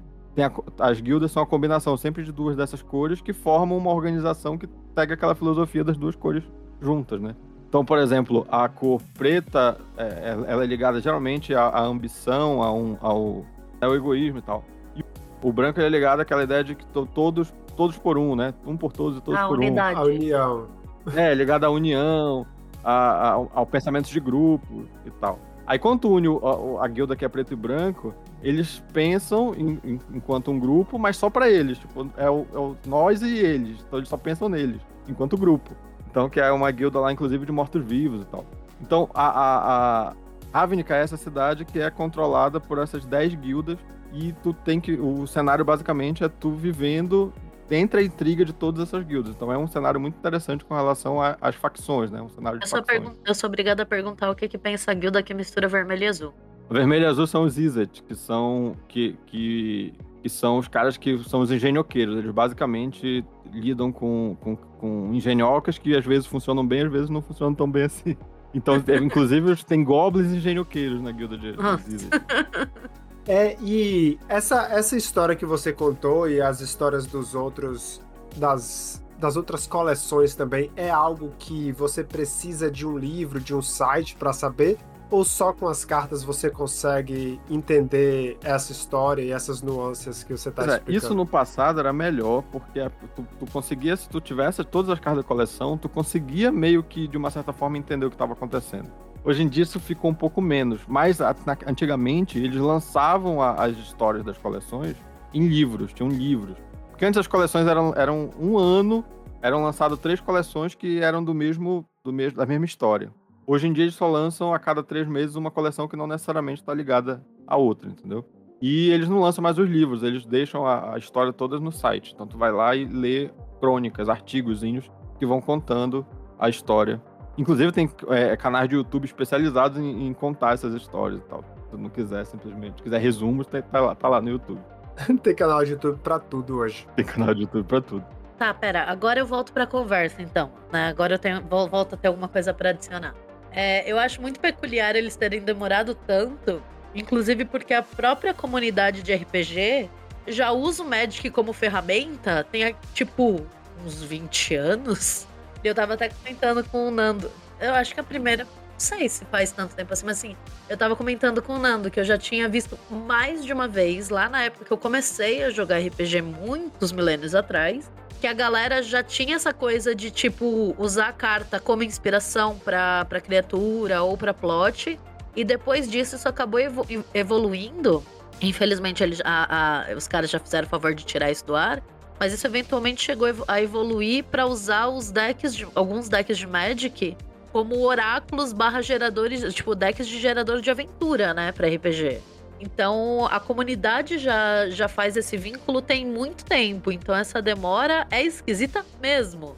[0.79, 4.65] as guildas são a combinação sempre de duas dessas cores que formam uma organização que
[4.95, 6.43] pega aquela filosofia das duas cores
[6.81, 7.35] juntas, né?
[7.69, 12.63] Então, por exemplo, a cor preta, é, é, ela é ligada geralmente à, à ambição,
[12.63, 13.45] a um, ao,
[13.79, 14.65] ao egoísmo e tal.
[14.95, 15.05] E
[15.43, 18.55] o branco é ligado àquela ideia de que todos, todos por um, né?
[18.65, 19.99] Um por todos e todos a por unidade.
[19.99, 20.01] um.
[20.01, 20.67] A união.
[21.15, 22.43] É, ligado à união,
[22.83, 25.37] a, a, ao pensamento de grupo e tal.
[25.67, 29.99] Aí quando une a, a, guilda que é preto e branco, eles pensam em, em,
[30.11, 31.77] enquanto um grupo, mas só para eles.
[31.77, 33.79] Tipo, é o, é o, nós e eles.
[33.87, 35.69] Então eles só pensam neles, enquanto grupo.
[36.09, 38.45] Então, que é uma guilda lá, inclusive, de mortos-vivos e tal.
[38.81, 43.77] Então, a, a, a Ravnica é essa cidade que é controlada por essas 10 guildas
[44.13, 44.93] e tu tem que.
[44.93, 47.31] O cenário basicamente é tu vivendo
[47.69, 49.35] entre a intriga de todas essas guildas.
[49.35, 52.21] Então é um cenário muito interessante com relação às facções, né?
[52.21, 53.15] Um cenário de eu, sou facções.
[53.25, 56.07] eu sou obrigada a perguntar o que, que pensa a guilda que mistura vermelho e
[56.07, 56.33] azul.
[56.69, 58.75] Vermelho e azul são os Izzet, que são.
[58.87, 62.17] Que, que, que são os caras que são os engenhoqueiros.
[62.17, 67.21] Eles basicamente lidam com, com, com engenhocas que às vezes funcionam bem, às vezes não
[67.21, 68.15] funcionam tão bem assim.
[68.53, 71.57] Então, inclusive, tem goblins e engenhoqueiros na guilda de, de
[73.27, 78.01] É, e essa, essa história que você contou e as histórias dos outros,
[78.35, 83.61] das, das outras coleções também, é algo que você precisa de um livro, de um
[83.61, 84.79] site para saber?
[85.11, 90.49] Ou só com as cartas você consegue entender essa história e essas nuances que você
[90.49, 90.97] está é, explicando?
[90.97, 92.79] Isso no passado era melhor, porque
[93.15, 97.07] tu, tu, conseguia, se tu tivesse todas as cartas da coleção, tu conseguia meio que,
[97.07, 98.91] de uma certa forma, entender o que estava acontecendo.
[99.23, 101.19] Hoje em dia isso ficou um pouco menos, mas
[101.65, 104.95] antigamente eles lançavam as histórias das coleções
[105.33, 106.57] em livros, tinham livros.
[106.89, 109.03] Porque antes as coleções eram, eram um ano,
[109.41, 113.11] eram lançadas três coleções que eram do mesmo, do mesmo, da mesma história.
[113.51, 116.61] Hoje em dia eles só lançam a cada três meses uma coleção que não necessariamente
[116.61, 118.23] está ligada à outra, entendeu?
[118.61, 122.13] E eles não lançam mais os livros, eles deixam a, a história toda no site.
[122.13, 126.05] Então tu vai lá e lê crônicas, artigozinhos que vão contando
[126.37, 127.01] a história.
[127.39, 131.41] Inclusive tem é, canais de YouTube especializados em, em, contar essas histórias e tal.
[131.41, 134.61] Se tu não quiser simplesmente, quiser resumos, tá, tá, lá, tá lá no YouTube.
[135.23, 136.87] tem canal de YouTube pra tudo hoje.
[136.95, 138.05] Tem canal de YouTube pra tudo.
[138.37, 140.51] Tá, pera, agora eu volto pra conversa então.
[140.71, 140.87] Né?
[140.87, 143.15] Agora eu tenho, volto a ter alguma coisa para adicionar.
[143.51, 146.61] É, eu acho muito peculiar eles terem demorado tanto,
[146.93, 149.89] inclusive porque a própria comunidade de RPG
[150.27, 153.45] já usa o Magic como ferramenta tem, tipo,
[153.85, 155.27] uns 20 anos.
[155.63, 157.31] Eu tava até comentando com o Nando.
[157.59, 158.43] Eu acho que a primeira.
[158.45, 160.37] Não sei se faz tanto tempo assim, mas assim,
[160.69, 164.07] eu tava comentando com o Nando que eu já tinha visto mais de uma vez,
[164.07, 168.83] lá na época que eu comecei a jogar RPG muitos milênios atrás, que a galera
[168.83, 174.33] já tinha essa coisa de, tipo, usar a carta como inspiração pra, criatura ou pra
[174.33, 174.99] plot.
[175.35, 178.03] E depois disso, isso acabou evo evoluindo.
[178.41, 181.81] Infelizmente, eles, a, a, os caras já fizeram o favor de tirar isso do ar.
[182.19, 187.15] Mas isso eventualmente chegou a evoluir para usar os decks, de, alguns decks de Magic
[187.51, 192.19] como oráculos barra geradores, tipo, decks de gerador de aventura, né, pra RPG.
[192.59, 196.91] Então, a comunidade já, já faz esse vínculo tem muito tempo.
[196.91, 199.55] Então, essa demora é esquisita mesmo.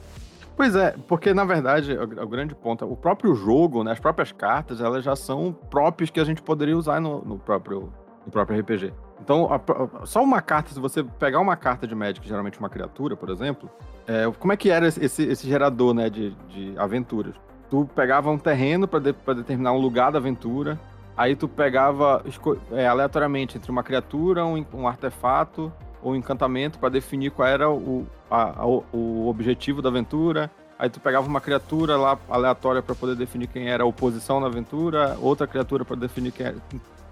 [0.56, 4.80] Pois é, porque na verdade, o, grande ponto, o próprio jogo, né, as próprias cartas,
[4.80, 7.92] elas já são próprias que a gente poderia usar no, no próprio,
[8.26, 8.94] no próprio RPG.
[9.20, 12.70] Então, a, a, só uma carta, se você pegar uma carta de Magic, geralmente uma
[12.70, 13.70] criatura, por exemplo,
[14.08, 17.34] é, como é que era esse, esse gerador né, de, de aventuras?
[17.70, 20.80] Tu pegava um terreno para de, determinar um lugar da aventura,
[21.16, 22.24] Aí tu pegava
[22.72, 25.72] é, aleatoriamente entre uma criatura, um, um artefato
[26.02, 30.50] ou um encantamento para definir qual era o, a, a, o objetivo da aventura.
[30.80, 34.48] Aí tu pegava uma criatura lá aleatória para poder definir quem era a oposição na
[34.48, 36.56] aventura, outra criatura para definir quem,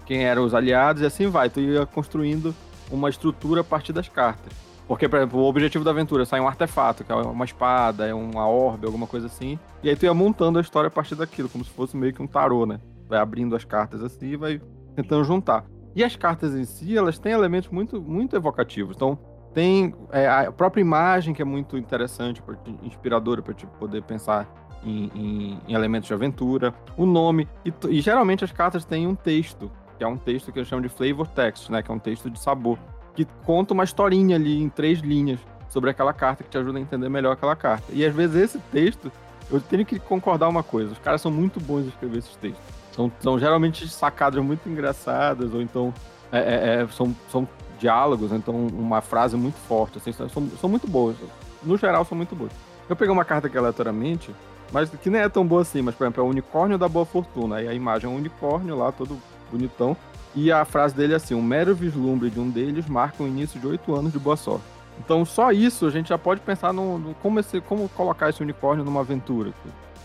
[0.04, 1.48] quem eram os aliados, e assim vai.
[1.48, 2.52] Tu ia construindo
[2.90, 4.52] uma estrutura a partir das cartas.
[4.88, 8.08] Porque, por exemplo, o objetivo da aventura é sair um artefato, que é uma espada,
[8.08, 9.56] é uma orbe, alguma coisa assim.
[9.84, 12.20] E aí tu ia montando a história a partir daquilo, como se fosse meio que
[12.20, 12.80] um tarô, né?
[13.10, 14.62] Vai abrindo as cartas assim e vai
[14.94, 15.64] tentando juntar.
[15.94, 18.94] E as cartas em si, elas têm elementos muito, muito evocativos.
[18.96, 19.18] Então,
[19.52, 22.40] tem é, a própria imagem que é muito interessante,
[22.84, 24.48] inspiradora para te poder pensar
[24.84, 26.72] em, em, em, elementos de aventura.
[26.96, 27.48] O nome.
[27.64, 30.82] E, e, geralmente as cartas têm um texto, que é um texto que eu chamo
[30.82, 31.82] de flavor text, né?
[31.82, 32.78] Que é um texto de sabor.
[33.14, 36.80] Que conta uma historinha ali em três linhas sobre aquela carta que te ajuda a
[36.80, 37.86] entender melhor aquela carta.
[37.92, 39.10] E às vezes esse texto,
[39.50, 42.79] eu tenho que concordar uma coisa: os caras são muito bons em escrever esses textos.
[43.00, 45.94] São, são geralmente sacadas muito engraçadas, ou então
[46.30, 50.86] é, é, é, são, são diálogos, então uma frase muito forte, assim, são, são muito
[50.86, 51.16] boas.
[51.62, 52.52] No geral, são muito boas.
[52.88, 54.34] Eu peguei uma carta aqui aleatoriamente,
[54.70, 57.06] mas que nem é tão boa assim, mas por exemplo, é o unicórnio da boa
[57.06, 57.56] fortuna.
[57.56, 59.16] Aí a imagem é um unicórnio lá, todo
[59.50, 59.96] bonitão.
[60.34, 63.58] E a frase dele é assim: um mero vislumbre de um deles marca o início
[63.58, 64.64] de oito anos de boa sorte.
[64.98, 68.42] Então, só isso a gente já pode pensar no, no como, esse, como colocar esse
[68.42, 69.52] unicórnio numa aventura.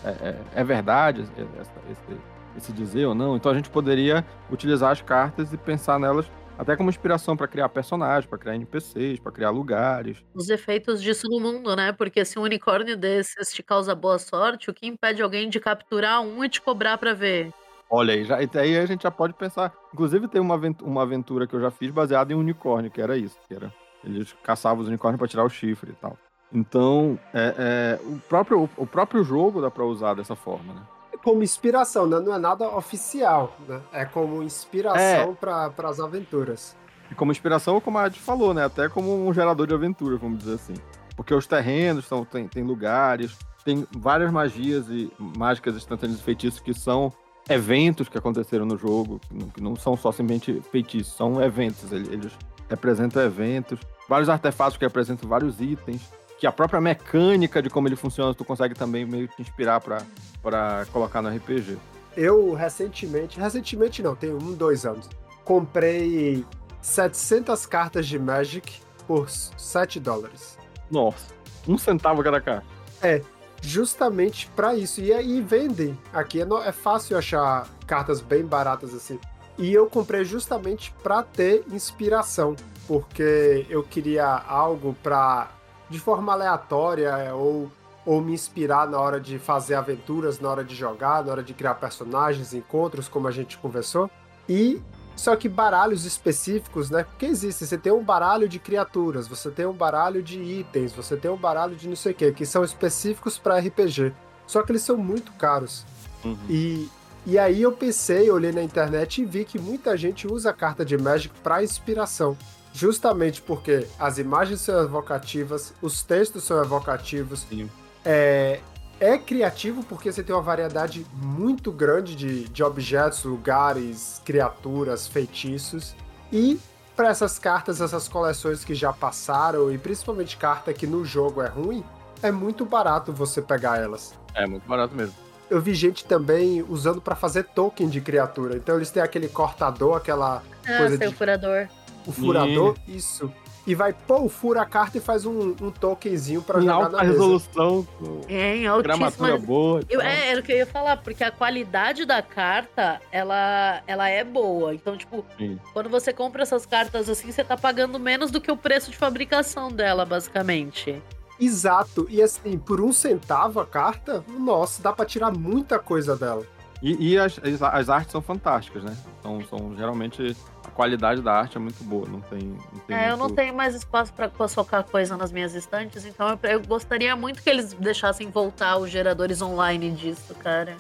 [0.04, 2.18] É, é, é verdade esse,
[2.62, 3.36] se dizer ou não.
[3.36, 7.70] Então a gente poderia utilizar as cartas e pensar nelas até como inspiração para criar
[7.70, 10.24] personagens, para criar NPCs, para criar lugares.
[10.34, 11.92] Os efeitos disso no mundo, né?
[11.92, 16.22] Porque se um unicórnio desses te causa boa sorte, o que impede alguém de capturar
[16.22, 17.52] um e te cobrar para ver?
[17.90, 19.74] Olha aí, já, aí a gente já pode pensar.
[19.94, 23.18] Inclusive, tem uma aventura, uma aventura que eu já fiz baseada em unicórnio, que era
[23.18, 23.72] isso, que era.
[24.04, 26.18] Eles caçavam os unicórnios para tirar o chifre e tal.
[26.52, 30.82] Então, é, é, o, próprio, o próprio jogo dá para usar dessa forma, né?
[31.24, 32.20] Como inspiração, né?
[32.20, 33.82] Não é nada oficial, né?
[33.92, 35.36] É como inspiração é.
[35.36, 36.76] para as aventuras.
[37.12, 38.66] E como inspiração, como a gente falou, né?
[38.66, 40.74] Até como um gerador de aventura, vamos dizer assim.
[41.16, 46.60] Porque os terrenos são, tem, tem lugares, tem várias magias e mágicas instantâneas e feitiços
[46.60, 47.12] que são
[47.50, 51.92] eventos que aconteceram no jogo, que não, que não são só simplesmente feitiços, são eventos.
[51.92, 52.32] Eles
[52.70, 57.96] representam eventos, vários artefatos que representam vários itens que a própria mecânica de como ele
[57.96, 61.78] funciona tu consegue também meio que inspirar para colocar no RPG.
[62.16, 65.10] Eu recentemente, recentemente não, tem um, dois anos,
[65.44, 66.46] comprei
[66.82, 70.58] 700 cartas de Magic por 7 dólares.
[70.90, 71.34] Nossa,
[71.68, 72.66] um centavo cada carta.
[73.02, 73.22] É,
[73.62, 75.02] justamente para isso.
[75.02, 75.98] E aí vendem.
[76.14, 79.20] Aqui é, é fácil achar cartas bem baratas assim.
[79.58, 82.56] E eu comprei justamente para ter inspiração,
[82.88, 85.50] porque eu queria algo para
[85.96, 87.72] de forma aleatória ou
[88.06, 91.56] ou me inspirar na hora de fazer aventuras, na hora de jogar, na hora de
[91.56, 94.10] criar personagens, encontros, como a gente conversou.
[94.48, 94.80] E
[95.16, 97.04] só que baralhos específicos, né?
[97.04, 101.18] Porque existe, você tem um baralho de criaturas, você tem um baralho de itens, você
[101.18, 104.14] tem um baralho de não sei o que, que são específicos para RPG.
[104.46, 105.84] Só que eles são muito caros.
[106.24, 106.38] Uhum.
[106.48, 106.88] E,
[107.26, 110.86] e aí eu pensei, olhei na internet e vi que muita gente usa a carta
[110.86, 112.38] de Magic para inspiração.
[112.76, 117.46] Justamente porque as imagens são evocativas, os textos são evocativos.
[117.50, 117.70] Sim.
[118.04, 118.60] É,
[119.00, 125.96] é criativo porque você tem uma variedade muito grande de, de objetos, lugares, criaturas, feitiços.
[126.30, 126.60] E
[126.98, 131.48] para essas cartas, essas coleções que já passaram, e principalmente carta que no jogo é
[131.48, 131.82] ruim,
[132.22, 134.14] é muito barato você pegar elas.
[134.34, 135.16] É, muito barato mesmo.
[135.50, 138.58] Eu vi gente também usando para fazer token de criatura.
[138.58, 141.16] Então eles têm aquele cortador, aquela ah, coisa de.
[141.16, 141.70] furador.
[142.06, 142.98] O furador, e...
[142.98, 143.32] isso
[143.68, 146.90] e vai, pô, fura a carta e faz um, um tokenzinho pra em jogar alta
[146.90, 147.14] na mesa.
[147.14, 147.88] resolução,
[148.28, 149.38] é, em altíssima...
[149.40, 149.82] boa.
[149.90, 154.08] Eu, é, era o que eu ia falar, porque a qualidade da carta, ela, ela
[154.08, 154.76] é boa.
[154.76, 155.60] Então, tipo, Sim.
[155.74, 158.98] quando você compra essas cartas assim, você tá pagando menos do que o preço de
[158.98, 161.02] fabricação dela, basicamente.
[161.40, 162.06] Exato.
[162.10, 166.46] E assim, por um centavo a carta, nossa, dá pra tirar muita coisa dela.
[166.82, 168.96] E, e as, as artes são fantásticas, né?
[169.22, 170.36] São, são geralmente
[170.66, 172.40] a qualidade da arte é muito boa, não tem.
[172.40, 173.12] Não tem é, muito...
[173.12, 177.16] eu não tenho mais espaço para colocar coisa nas minhas estantes, então eu, eu, gostaria
[177.16, 180.76] muito que eles deixassem voltar os geradores online disso, cara.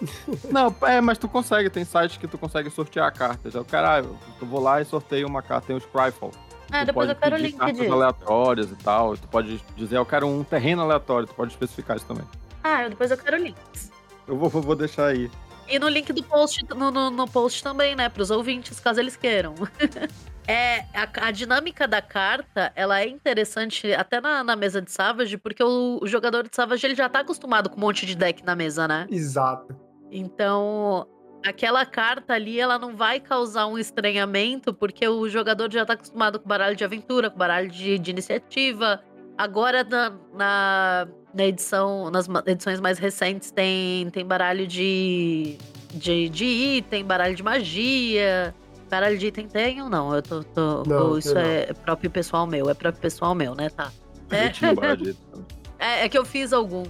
[0.50, 3.54] não, é, mas tu consegue, tem sites que tu consegue sortear cartas.
[3.54, 6.32] Eu ah, eu vou lá e sorteio uma carta, tem o Scryfall.
[6.72, 7.92] É, depois eu quero o link cartas disso.
[7.92, 9.16] aleatórias e tal.
[9.16, 12.24] Tu pode dizer, eu quero um terreno aleatório, tu pode especificar isso também.
[12.62, 13.90] Ah, eu, depois eu quero links.
[14.26, 15.30] Eu vou, vou deixar aí.
[15.70, 18.08] E no link do post, no, no, no post também, né?
[18.08, 19.54] Para os ouvintes, caso eles queiram.
[20.48, 25.36] é, a, a, dinâmica da carta, ela é interessante até na, na mesa de Savage,
[25.36, 28.44] porque o, o, jogador de Savage ele já tá acostumado com um monte de deck
[28.44, 29.06] na mesa, né?
[29.10, 29.76] Exato.
[30.10, 31.06] Então,
[31.46, 36.40] aquela carta ali, ela não vai causar um estranhamento, porque o jogador já tá acostumado
[36.40, 39.00] com baralho de aventura, com baralho de, de iniciativa.
[39.38, 45.56] Agora, na, na na edição, nas edições mais recentes, tem, tem baralho de,
[45.94, 48.54] de, de item, baralho de magia.
[48.90, 50.14] Baralho de item tem ou não?
[50.14, 50.42] Eu tô.
[50.42, 53.70] tô não, isso é próprio pessoal meu, é próprio pessoal meu, né?
[53.70, 53.92] Tá.
[54.30, 55.84] É.
[55.84, 56.84] é, é que eu fiz algum.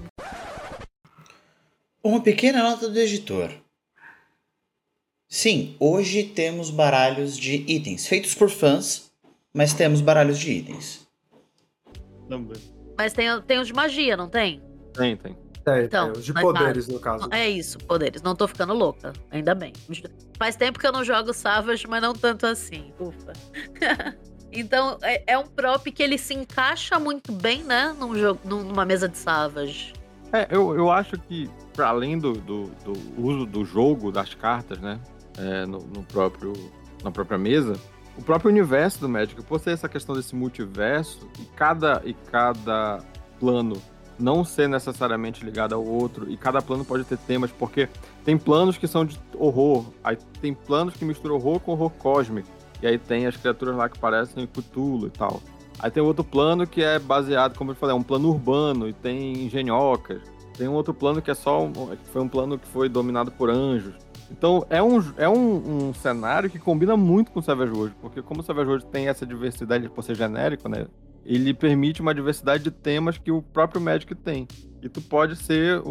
[2.03, 3.50] Uma pequena nota do editor.
[5.29, 9.12] Sim, hoje temos baralhos de itens, feitos por fãs,
[9.53, 11.07] mas temos baralhos de itens.
[12.29, 12.70] Também.
[13.01, 14.61] Mas tem, tem os de magia, não tem?
[14.93, 15.35] Tem, tem.
[15.65, 16.21] Tem, então, tem.
[16.21, 16.99] Os de poderes, nada.
[16.99, 17.29] no caso.
[17.31, 18.21] É isso, poderes.
[18.21, 19.73] Não tô ficando louca, ainda bem.
[20.39, 22.93] Faz tempo que eu não jogo Savage, mas não tanto assim.
[23.01, 23.33] Ufa.
[24.53, 27.97] então, é, é, um prop que ele se encaixa muito bem, né?
[27.99, 29.95] Num jogo, numa mesa de Savage.
[30.31, 34.79] É, eu, eu acho que, para além do, do, do, uso do jogo, das cartas,
[34.79, 35.01] né?
[35.39, 36.53] É, no, no próprio,
[37.03, 37.81] na própria mesa,
[38.16, 42.99] o próprio universo do Magic, por ser essa questão desse multiverso, e cada, e cada
[43.38, 43.81] plano
[44.18, 47.88] não ser necessariamente ligado ao outro, e cada plano pode ter temas, porque
[48.25, 52.49] tem planos que são de horror, aí tem planos que misturam horror com horror cósmico,
[52.83, 55.40] e aí tem as criaturas lá que parecem Cthulhu e tal.
[55.79, 58.92] Aí tem outro plano que é baseado, como eu falei, é um plano urbano, e
[58.92, 60.20] tem engenhocas.
[60.57, 61.73] Tem um outro plano que é só um,
[62.12, 63.94] foi um plano que foi dominado por anjos.
[64.31, 68.23] Então é um, é um, um, cenário que combina muito com o Savage World, porque
[68.23, 70.87] como o Savage World tem essa diversidade por ser genérico, né?
[71.25, 74.49] Ele permite uma diversidade de temas que o próprio Magic tem.
[74.83, 75.83] E tu pode ser,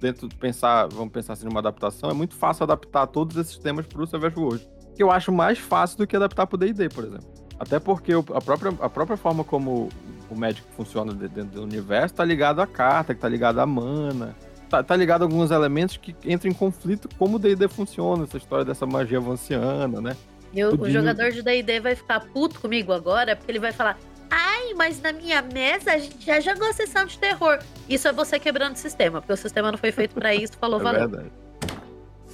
[0.00, 3.86] dentro de pensar, vamos pensar assim numa adaptação, é muito fácil adaptar todos esses temas
[3.86, 4.68] para o Savage World.
[4.94, 7.26] Que eu acho mais fácil do que adaptar para o D&D, por exemplo.
[7.58, 9.88] Até porque a própria, a própria forma como
[10.30, 14.36] o Magic funciona dentro do universo tá ligado à carta, que tá ligado à mana,
[14.68, 18.36] tá, tá ligado a alguns elementos que entram em conflito como o D&D funciona, essa
[18.36, 20.16] história dessa magia vanciana, né?
[20.52, 23.98] E o, o jogador de D&D vai ficar puto comigo agora, porque ele vai falar
[24.30, 27.58] Ai, mas na minha mesa a gente já jogou sessão de terror.
[27.88, 30.80] Isso é você quebrando o sistema, porque o sistema não foi feito para isso, falou
[30.80, 31.08] é valeu.
[31.08, 31.30] Verdade.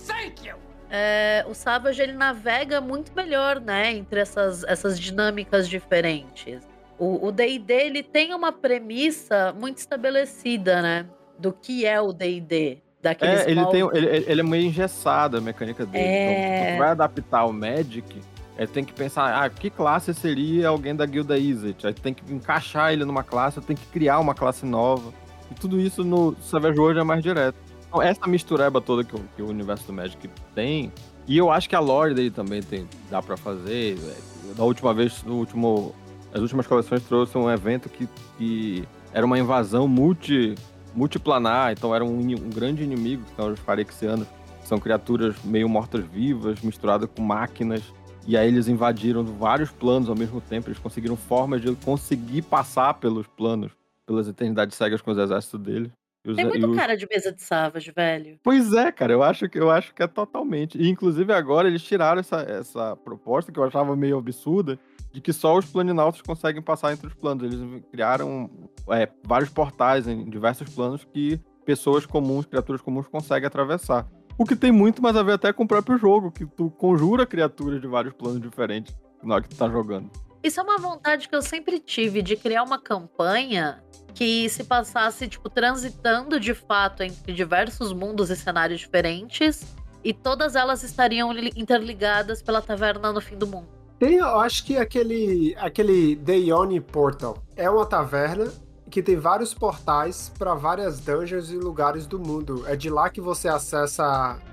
[0.07, 0.57] Thank you!
[0.91, 6.67] É, o Savage ele navega muito melhor, né, entre essas, essas dinâmicas diferentes.
[6.99, 11.07] O D&D ele tem uma premissa muito estabelecida, né?
[11.43, 12.79] Do que é o D&D.
[13.21, 16.05] É, ele, tem, ele, ele, é meio engessado a mecânica dele.
[16.05, 16.67] É...
[16.69, 18.21] Então, vai adaptar o Magic,
[18.57, 21.85] é, tem que pensar, ah, que classe seria alguém da guilda Izzet?
[21.85, 25.13] Aí tem que encaixar ele numa classe, tem que criar uma classe nova.
[25.51, 27.57] E tudo isso no Savage World é mais direto.
[27.89, 30.93] Então, essa mistureba toda que o, que o universo do Magic tem,
[31.27, 33.99] e eu acho que a lore dele também tem, dá para fazer.
[33.99, 35.93] É, da última vez, no último,
[36.33, 40.55] as últimas coleções trouxe um evento que, que era uma invasão multi
[40.95, 44.27] multiplanar, então era um, um grande inimigo, que são os Pharexianos.
[44.65, 47.83] São criaturas meio mortas-vivas, misturadas com máquinas.
[48.27, 50.69] E aí eles invadiram vários planos ao mesmo tempo.
[50.69, 53.73] Eles conseguiram formas de conseguir passar pelos planos,
[54.07, 55.91] pelas eternidades cegas com os exércitos deles.
[56.25, 56.77] Os, Tem muito os...
[56.77, 58.39] cara de mesa de Savage, velho.
[58.45, 60.79] Pois é, cara, eu acho que eu acho que é totalmente.
[60.79, 64.79] E inclusive agora eles tiraram essa, essa proposta que eu achava meio absurda,
[65.13, 67.45] de que só os planinautas conseguem passar entre os planos.
[67.45, 68.51] Eles criaram
[68.91, 74.09] é, vários portais em diversos planos que pessoas comuns, criaturas comuns conseguem atravessar.
[74.39, 77.27] O que tem muito mais a ver até com o próprio jogo, que tu conjura
[77.27, 80.11] criaturas de vários planos diferentes na hora que tu tá jogando.
[80.43, 83.83] Isso é uma vontade que eu sempre tive de criar uma campanha
[84.15, 89.65] que se passasse, tipo, transitando de fato entre diversos mundos e cenários diferentes,
[90.03, 93.82] e todas elas estariam interligadas pela taverna no fim do mundo.
[94.03, 98.53] Tem, eu acho que aquele, aquele Yoni Portal é uma taverna
[98.91, 102.65] que tem vários portais para várias dungeons e lugares do mundo.
[102.67, 104.05] É de lá que você acessa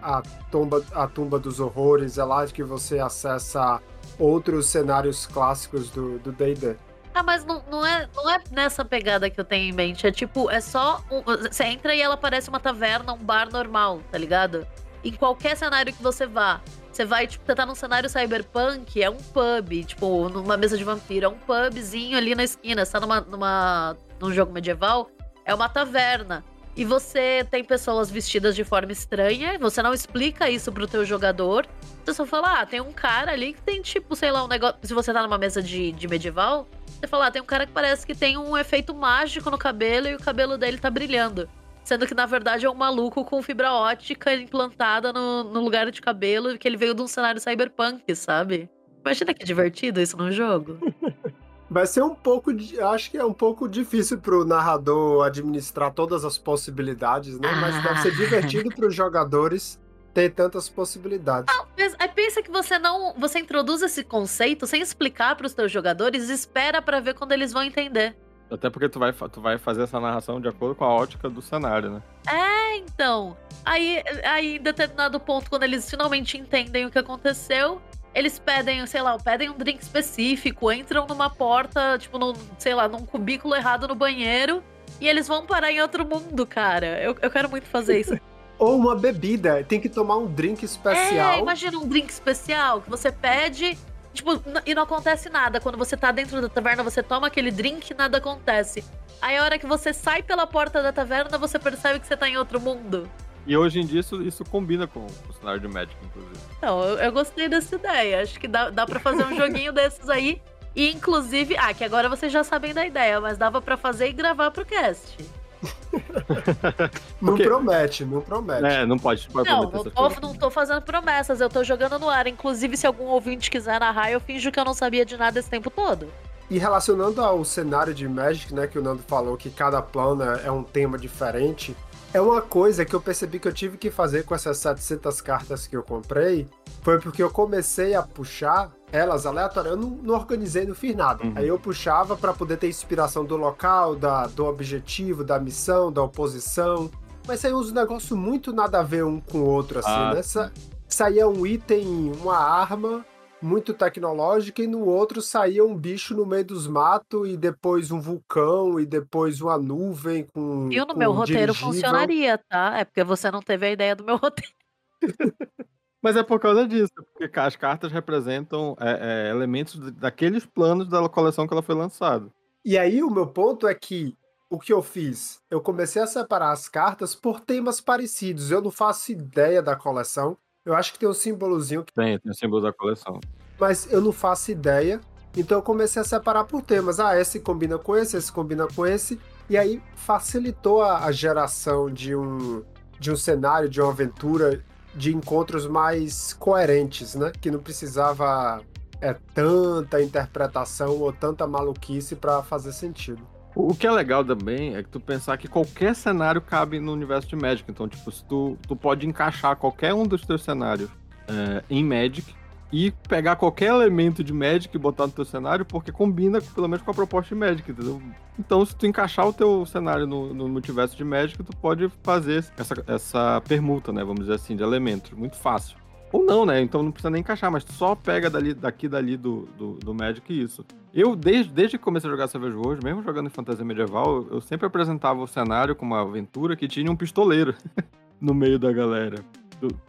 [0.03, 0.21] a, a,
[0.51, 3.81] tumba, a tumba dos horrores, é lá que você acessa
[4.19, 6.75] outros cenários clássicos do D&D.
[7.11, 10.05] Ah, mas não, não, é, não é nessa pegada que eu tenho em mente.
[10.05, 11.03] É tipo, é só.
[11.09, 14.67] Um, você entra e ela parece uma taverna, um bar normal, tá ligado?
[15.03, 16.61] Em qualquer cenário que você vá.
[16.99, 20.83] Você vai, tipo, você tá num cenário cyberpunk, é um pub, tipo, numa mesa de
[20.83, 22.83] vampiro, é um pubzinho ali na esquina.
[22.83, 25.09] Você tá numa, numa, num jogo medieval,
[25.45, 26.43] é uma taverna.
[26.75, 31.65] E você tem pessoas vestidas de forma estranha, você não explica isso pro teu jogador.
[32.03, 34.75] Você só fala, ah, tem um cara ali que tem, tipo, sei lá, um negócio.
[34.83, 36.67] Se você tá numa mesa de, de medieval,
[36.99, 40.09] você fala, ah, tem um cara que parece que tem um efeito mágico no cabelo
[40.09, 41.47] e o cabelo dele tá brilhando.
[41.89, 45.99] Sendo que, na verdade, é um maluco com fibra ótica implantada no, no lugar de
[45.99, 48.69] cabelo, que ele veio de um cenário cyberpunk, sabe?
[49.03, 50.77] Imagina que divertido isso no jogo.
[51.67, 52.51] Vai ser um pouco.
[52.93, 57.49] Acho que é um pouco difícil pro narrador administrar todas as possibilidades, né?
[57.59, 59.79] Mas deve ser divertido para os jogadores
[60.13, 61.51] ter tantas possibilidades.
[61.97, 63.15] Aí pensa que você não.
[63.17, 67.31] Você introduz esse conceito sem explicar para os teus jogadores e espera para ver quando
[67.31, 68.15] eles vão entender.
[68.51, 71.41] Até porque tu vai, tu vai fazer essa narração de acordo com a ótica do
[71.41, 72.01] cenário, né?
[72.27, 73.37] É, então.
[73.63, 77.81] Aí, aí, em determinado ponto, quando eles finalmente entendem o que aconteceu,
[78.13, 82.87] eles pedem, sei lá, pedem um drink específico, entram numa porta, tipo, num, sei lá,
[82.87, 84.63] num cubículo errado no banheiro,
[84.99, 87.01] e eles vão parar em outro mundo, cara.
[87.01, 88.19] Eu, eu quero muito fazer isso.
[88.57, 91.33] Ou uma bebida, tem que tomar um drink especial.
[91.33, 93.77] É, imagina um drink especial que você pede
[94.13, 95.59] Tipo, e não acontece nada.
[95.59, 98.83] Quando você tá dentro da taverna, você toma aquele drink e nada acontece.
[99.21, 102.27] Aí a hora que você sai pela porta da taverna, você percebe que você tá
[102.27, 103.09] em outro mundo.
[103.45, 106.39] E hoje em dia isso, isso combina com o cenário de Magic, inclusive.
[106.61, 108.21] Não, eu, eu gostei dessa ideia.
[108.21, 110.41] Acho que dá, dá pra fazer um joguinho desses aí.
[110.75, 114.13] E inclusive, ah, que agora vocês já sabem da ideia, mas dava para fazer e
[114.13, 115.17] gravar pro cast.
[117.21, 118.65] não promete, não promete.
[118.65, 122.09] É, não pode, pode não, não tô, não tô fazendo promessas, eu tô jogando no
[122.09, 122.27] ar.
[122.27, 125.49] Inclusive, se algum ouvinte quiser narrar, eu finjo que eu não sabia de nada esse
[125.49, 126.07] tempo todo.
[126.49, 130.51] E relacionando ao cenário de Magic, né, que o Nando falou que cada plano é
[130.51, 131.75] um tema diferente,
[132.13, 135.67] é uma coisa que eu percebi que eu tive que fazer com essas 700 cartas
[135.67, 136.47] que eu comprei,
[136.81, 139.75] foi porque eu comecei a puxar elas aleatórias.
[139.75, 141.23] Eu não, não organizei, não fiz nada.
[141.23, 141.33] Uhum.
[141.35, 146.01] Aí eu puxava para poder ter inspiração do local, da, do objetivo, da missão, da
[146.01, 146.89] oposição.
[147.27, 150.51] Mas aí uns negócios muito nada a ver um com o outro, assim, ah, né?
[150.87, 153.05] Saía um item, uma arma
[153.41, 157.99] muito tecnológica, e no outro saía um bicho no meio dos matos, e depois um
[157.99, 160.69] vulcão, e depois uma nuvem com.
[160.71, 161.67] E no com meu roteiro dirigível.
[161.73, 162.77] funcionaria, tá?
[162.77, 164.53] É porque você não teve a ideia do meu roteiro.
[166.01, 171.07] Mas é por causa disso, porque as cartas representam é, é, elementos daqueles planos da
[171.09, 172.31] coleção que ela foi lançada.
[172.63, 174.17] E aí o meu ponto é que
[174.49, 175.41] o que eu fiz?
[175.49, 178.49] Eu comecei a separar as cartas por temas parecidos.
[178.49, 180.37] Eu não faço ideia da coleção.
[180.69, 181.83] Eu acho que tem um símbolozinho.
[181.83, 181.91] Que...
[181.91, 183.19] Tem, tem o símbolo da coleção.
[183.59, 185.01] Mas eu não faço ideia.
[185.35, 186.99] Então eu comecei a separar por temas.
[186.99, 189.19] Ah, esse combina com esse, esse combina com esse.
[189.49, 192.63] E aí facilitou a, a geração de um,
[192.99, 194.63] de um cenário, de uma aventura
[194.93, 197.31] de encontros mais coerentes, né?
[197.41, 198.61] Que não precisava
[199.01, 203.27] é, tanta interpretação ou tanta maluquice para fazer sentido.
[203.55, 207.27] O que é legal também é que tu pensar que qualquer cenário cabe no universo
[207.27, 207.69] de Magic.
[207.69, 210.89] Então, tipo, se tu, tu pode encaixar qualquer um dos teus cenários
[211.27, 212.33] é, em Magic
[212.71, 216.85] e pegar qualquer elemento de Magic e botar no teu cenário, porque combina pelo menos
[216.85, 218.01] com a proposta de Magic, entendeu?
[218.37, 222.45] Então, se tu encaixar o teu cenário no, no multiverso de Magic, tu pode fazer
[222.57, 224.03] essa, essa permuta, né?
[224.03, 225.11] Vamos dizer assim, de elementos.
[225.11, 225.78] Muito fácil.
[226.11, 226.61] Ou não, né?
[226.61, 230.31] Então não precisa nem encaixar, mas só pega dali, daqui dali do, do, do Magic
[230.33, 230.65] isso.
[230.93, 234.41] Eu, desde, desde que comecei a jogar Savage Worlds, mesmo jogando em fantasia medieval, eu
[234.41, 237.53] sempre apresentava o cenário como uma aventura que tinha um pistoleiro
[238.19, 239.23] no meio da galera.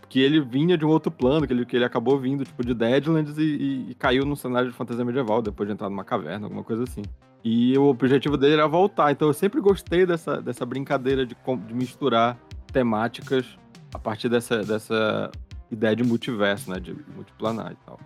[0.08, 2.74] Que ele vinha de um outro plano, que ele, que ele acabou vindo, tipo, de
[2.74, 6.46] Deadlands e, e, e caiu no cenário de fantasia medieval, depois de entrar numa caverna,
[6.46, 7.02] alguma coisa assim.
[7.42, 9.12] E o objetivo dele era voltar.
[9.12, 12.36] Então eu sempre gostei dessa, dessa brincadeira de, de misturar
[12.72, 13.46] temáticas
[13.94, 15.30] a partir dessa, dessa
[15.70, 16.80] ideia de multiverso, né?
[16.80, 17.98] De multiplanar e tal.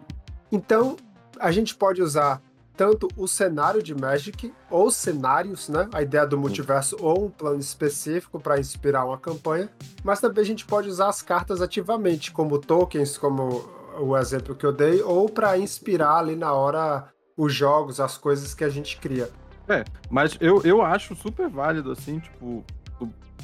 [0.50, 0.96] Então,
[1.38, 2.40] a gente pode usar
[2.76, 5.88] tanto o cenário de Magic ou cenários, né?
[5.92, 9.68] A ideia do multiverso ou um plano específico para inspirar uma campanha,
[10.02, 13.64] mas também a gente pode usar as cartas ativamente, como tokens, como
[13.98, 18.54] o exemplo que eu dei, ou para inspirar ali na hora os jogos, as coisas
[18.54, 19.30] que a gente cria.
[19.68, 22.64] É, mas eu, eu acho super válido, assim, tipo,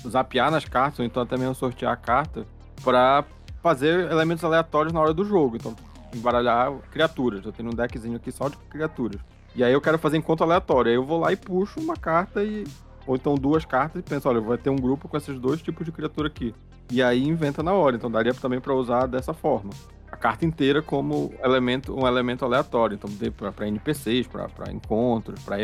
[0.09, 2.45] zapear nas cartas, ou então até mesmo sortear a carta,
[2.83, 3.25] para
[3.63, 5.57] fazer elementos aleatórios na hora do jogo.
[5.57, 5.75] Então,
[6.15, 7.45] embaralhar criaturas.
[7.45, 9.21] Eu tenho um deckzinho aqui só de criaturas.
[9.55, 10.91] E aí eu quero fazer encontro aleatório.
[10.91, 12.65] Aí eu vou lá e puxo uma carta e.
[13.07, 15.85] Ou então duas cartas e penso, olha, vai ter um grupo com esses dois tipos
[15.85, 16.55] de criatura aqui.
[16.91, 17.97] E aí inventa na hora.
[17.97, 19.71] Então daria também para usar dessa forma.
[20.11, 22.95] A carta inteira como elemento, um elemento aleatório.
[22.95, 23.11] Então
[23.55, 25.57] para NPCs, para encontros, para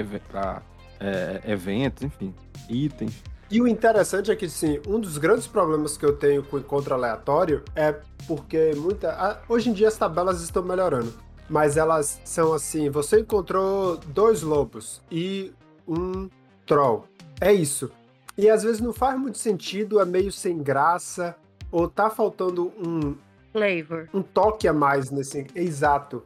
[0.99, 2.35] é, eventos, enfim.
[2.69, 3.23] Itens.
[3.51, 6.61] E o interessante é que, sim, um dos grandes problemas que eu tenho com o
[6.61, 7.95] encontro aleatório é
[8.27, 9.41] porque muita.
[9.49, 11.13] Hoje em dia as tabelas estão melhorando.
[11.49, 15.53] Mas elas são assim: você encontrou dois lobos e
[15.87, 16.29] um
[16.67, 17.07] troll.
[17.41, 17.91] É isso.
[18.37, 21.37] E às vezes não faz muito sentido, é meio sem graça,
[21.71, 23.15] ou tá faltando um.
[23.53, 24.09] Flavor.
[24.13, 25.47] Um toque a mais nesse.
[25.55, 26.23] Exato.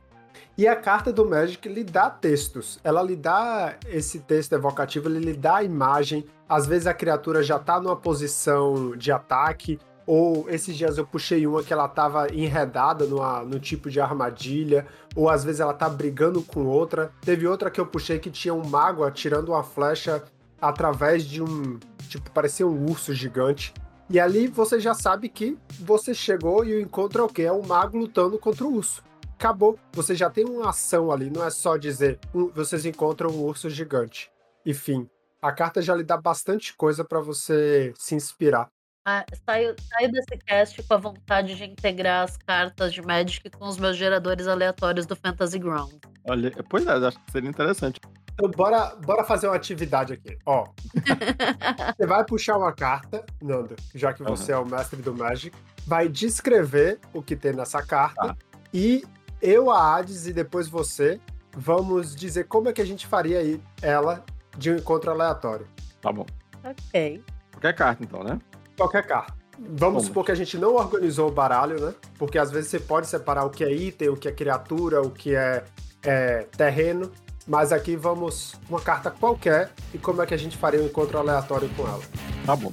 [0.57, 2.79] E a carta do Magic lhe dá textos.
[2.85, 6.25] Ela lhe dá esse texto evocativo, ele lhe dá a imagem.
[6.49, 11.47] Às vezes a criatura já tá numa posição de ataque, ou esses dias eu puxei
[11.47, 15.89] uma que ela tava enredada numa, no tipo de armadilha, ou às vezes ela tá
[15.89, 17.13] brigando com outra.
[17.21, 20.23] Teve outra que eu puxei que tinha um mago atirando uma flecha
[20.61, 21.79] através de um.
[22.09, 23.73] Tipo, parecia um urso gigante.
[24.11, 27.43] E ali você já sabe que você chegou e o encontro é o quê?
[27.43, 29.09] É o mago lutando contra o urso
[29.41, 29.79] acabou.
[29.95, 33.71] Você já tem uma ação ali, não é só dizer um, vocês encontram um urso
[33.71, 34.31] gigante.
[34.67, 35.09] Enfim,
[35.41, 38.69] a carta já lhe dá bastante coisa para você se inspirar.
[39.07, 43.67] Ah, saio, saio desse cast com a vontade de integrar as cartas de Magic com
[43.67, 45.95] os meus geradores aleatórios do Fantasy Ground.
[46.29, 47.99] Olha, pois é, acho que seria interessante.
[48.35, 50.37] Então, bora, bora fazer uma atividade aqui.
[50.45, 50.67] Ó,
[51.97, 54.61] você vai puxar uma carta, Nando, já que você uhum.
[54.61, 58.37] é o mestre do Magic, vai descrever o que tem nessa carta tá.
[58.73, 59.03] e
[59.41, 61.21] eu, a Hades e depois você,
[61.57, 64.25] vamos dizer como é que a gente faria aí ela
[64.57, 65.67] de um encontro aleatório.
[66.01, 66.27] Tá bom.
[66.65, 67.23] Ok.
[67.53, 68.39] Qualquer carta, então, né?
[68.77, 69.35] Qualquer carta.
[69.59, 71.95] Vamos supor que a gente não organizou o baralho, né?
[72.19, 75.11] Porque às vezes você pode separar o que é item, o que é criatura, o
[75.11, 75.65] que é,
[76.03, 77.11] é terreno.
[77.47, 81.19] Mas aqui vamos uma carta qualquer e como é que a gente faria um encontro
[81.19, 82.03] aleatório com ela.
[82.47, 82.71] Tá bom.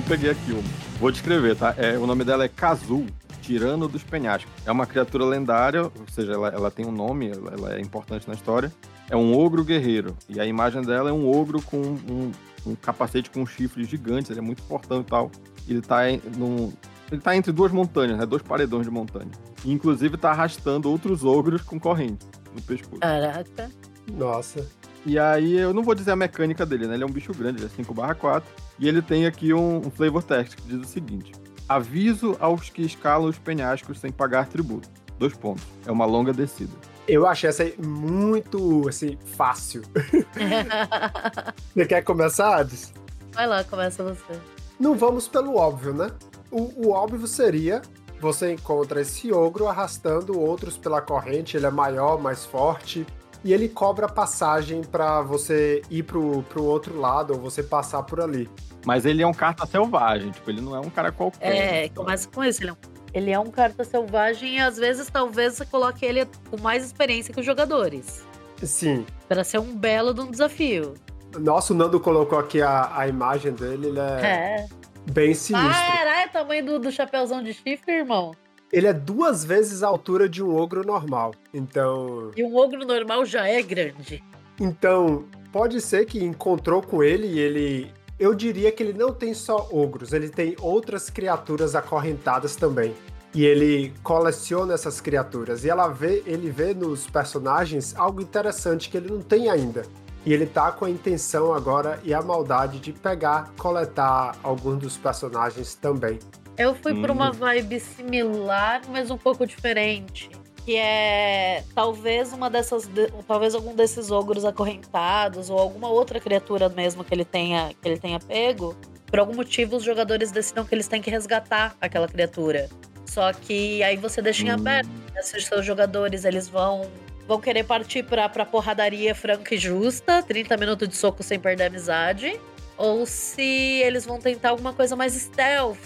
[0.00, 0.62] Então peguei aqui uma.
[0.98, 1.74] Vou descrever, tá?
[1.76, 3.06] É, o nome dela é Kazul,
[3.42, 4.50] Tirano dos Penhascos.
[4.64, 8.26] É uma criatura lendária, ou seja, ela, ela tem um nome, ela, ela, é importante
[8.26, 8.72] na história.
[9.10, 10.16] É um ogro guerreiro.
[10.26, 12.32] E a imagem dela é um ogro com um,
[12.66, 15.30] um capacete com chifres gigantes, ele é muito importante e tal.
[15.68, 16.72] Ele tá, em, num,
[17.12, 18.24] ele tá entre duas montanhas, né?
[18.24, 19.30] Dois paredões de montanha.
[19.64, 22.24] E, inclusive tá arrastando outros ogros com corrente
[22.54, 23.00] no pescoço.
[23.00, 23.70] Caraca.
[24.10, 24.66] Nossa.
[25.04, 26.94] E aí, eu não vou dizer a mecânica dele, né?
[26.94, 29.90] Ele é um bicho grande, ele é 5 4 E ele tem aqui um, um
[29.90, 31.32] flavor text que diz o seguinte:
[31.68, 34.88] Aviso aos que escalam os penhascos sem pagar tributo.
[35.18, 35.64] Dois pontos.
[35.86, 36.72] É uma longa descida.
[37.06, 39.82] Eu achei essa aí muito, assim, fácil.
[41.74, 42.92] você quer começar, Ades?
[43.32, 44.40] Vai lá, começa você.
[44.78, 46.10] Não vamos pelo óbvio, né?
[46.50, 47.82] O, o óbvio seria
[48.20, 53.06] você encontra esse ogro arrastando outros pela corrente, ele é maior, mais forte,
[53.44, 58.20] e ele cobra passagem para você ir pro, pro outro lado ou você passar por
[58.20, 58.48] ali.
[58.84, 61.84] Mas ele é um carta selvagem, tipo, ele não é um cara qualquer.
[61.84, 65.10] É, começa com isso, ele é um ele é um carta selvagem e às vezes
[65.10, 68.24] talvez você coloque ele com mais experiência que os jogadores.
[68.62, 69.04] Sim.
[69.28, 70.94] Para ser um belo de um desafio.
[71.38, 74.66] Nossa, o Nando colocou aqui a, a imagem dele, ele é, é.
[75.10, 75.70] bem sinistro.
[75.70, 78.32] Caralho, é tamanho do, do chapéuzão de chifre, irmão.
[78.72, 81.34] Ele é duas vezes a altura de um ogro normal.
[81.52, 82.30] Então.
[82.36, 84.22] E um ogro normal já é grande.
[84.60, 87.92] Então, pode ser que encontrou com ele e ele.
[88.18, 92.94] Eu diria que ele não tem só ogros, ele tem outras criaturas acorrentadas também.
[93.34, 95.64] E ele coleciona essas criaturas.
[95.64, 99.84] E ela vê, ele vê nos personagens algo interessante que ele não tem ainda.
[100.26, 104.96] E ele tá com a intenção agora e a maldade de pegar, coletar alguns dos
[104.98, 106.18] personagens também.
[106.60, 107.00] Eu fui hum.
[107.00, 110.28] por uma vibe similar, mas um pouco diferente.
[110.62, 112.86] Que é talvez uma dessas.
[113.26, 117.98] Talvez algum desses ogros acorrentados, ou alguma outra criatura mesmo que ele tenha, que ele
[117.98, 118.76] tenha pego.
[119.06, 122.68] Por algum motivo, os jogadores decidam que eles têm que resgatar aquela criatura.
[123.06, 124.54] Só que aí você deixa em hum.
[124.54, 124.90] aberto.
[125.14, 125.22] Né?
[125.22, 126.90] Se os seus jogadores eles vão
[127.26, 131.64] vão querer partir pra, pra porradaria franca e justa, 30 minutos de soco sem perder
[131.64, 132.38] a amizade.
[132.80, 135.76] Ou se eles vão tentar alguma coisa mais stealth,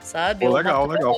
[0.00, 0.46] sabe?
[0.46, 1.14] Pô, legal, legal.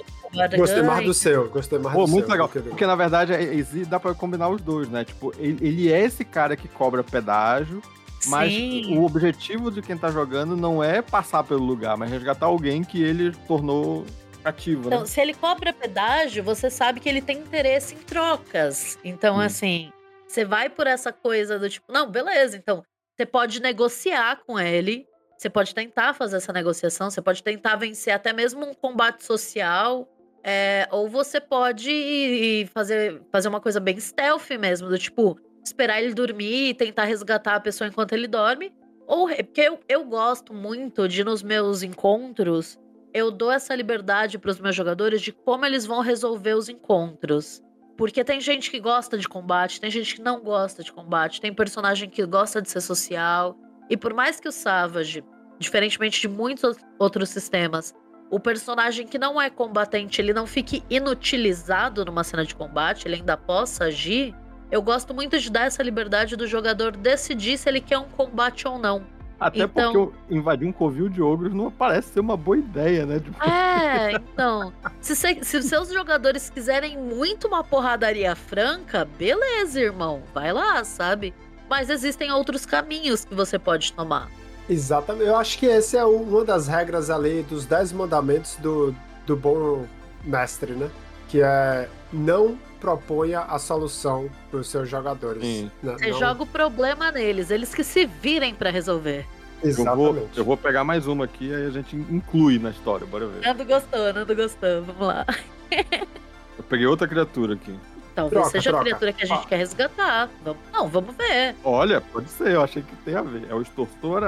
[0.56, 2.48] Gostei mais do seu, gostei mais Pô, do muito seu, legal.
[2.48, 5.04] Porque, porque na verdade é, dá pra combinar os dois, né?
[5.04, 7.80] Tipo, ele, ele é esse cara que cobra pedágio,
[8.26, 8.98] mas Sim.
[8.98, 13.00] o objetivo de quem tá jogando não é passar pelo lugar, mas resgatar alguém que
[13.00, 14.04] ele tornou
[14.42, 15.06] cativo, então, né?
[15.06, 18.98] se ele cobra pedágio, você sabe que ele tem interesse em trocas.
[19.04, 19.40] Então, hum.
[19.40, 19.92] assim,
[20.26, 22.82] você vai por essa coisa do tipo, não, beleza, então
[23.16, 25.06] você pode negociar com ele,
[25.40, 30.06] você pode tentar fazer essa negociação, você pode tentar vencer até mesmo um combate social.
[30.44, 36.12] É, ou você pode fazer, fazer uma coisa bem stealth mesmo, do tipo, esperar ele
[36.12, 38.70] dormir e tentar resgatar a pessoa enquanto ele dorme.
[39.06, 42.78] Ou porque eu, eu gosto muito de nos meus encontros
[43.12, 47.60] eu dou essa liberdade para os meus jogadores de como eles vão resolver os encontros.
[47.96, 51.52] Porque tem gente que gosta de combate, tem gente que não gosta de combate, tem
[51.52, 53.58] personagem que gosta de ser social.
[53.90, 55.24] E por mais que o Savage,
[55.58, 57.92] diferentemente de muitos outros sistemas,
[58.30, 63.16] o personagem que não é combatente, ele não fique inutilizado numa cena de combate, ele
[63.16, 64.32] ainda possa agir.
[64.70, 68.68] Eu gosto muito de dar essa liberdade do jogador decidir se ele quer um combate
[68.68, 69.04] ou não.
[69.40, 69.92] Até então...
[69.92, 73.18] porque invadir um covil de ogros não parece ser uma boa ideia, né?
[73.18, 73.42] Tipo...
[73.42, 74.72] É, então.
[75.00, 80.22] se, se, se seus jogadores quiserem muito uma porradaria franca, beleza, irmão.
[80.32, 81.34] Vai lá, sabe?
[81.70, 84.28] Mas existem outros caminhos que você pode tomar.
[84.68, 85.28] Exatamente.
[85.28, 88.92] Eu acho que essa é uma das regras ali dos Dez Mandamentos do,
[89.24, 89.86] do bom
[90.24, 90.90] mestre, né?
[91.28, 95.42] Que é não proponha a solução para os seus jogadores.
[95.42, 95.70] Sim.
[95.80, 95.94] Né?
[95.96, 96.18] Você não...
[96.18, 99.24] joga o problema neles, eles que se virem para resolver.
[99.62, 100.08] Exatamente.
[100.08, 103.26] Eu vou, eu vou, pegar mais uma aqui e a gente inclui na história, bora
[103.26, 103.46] ver.
[103.46, 105.24] Nando gostou, Nando gostou, vamos lá.
[105.70, 107.78] eu peguei outra criatura aqui.
[108.22, 108.80] Talvez troca, seja troca.
[108.80, 109.48] a criatura que a gente ah.
[109.48, 110.28] quer resgatar.
[110.44, 111.56] Vamos, não, vamos ver.
[111.64, 113.46] Olha, pode ser, eu achei que tem a ver.
[113.50, 114.22] É o extortor,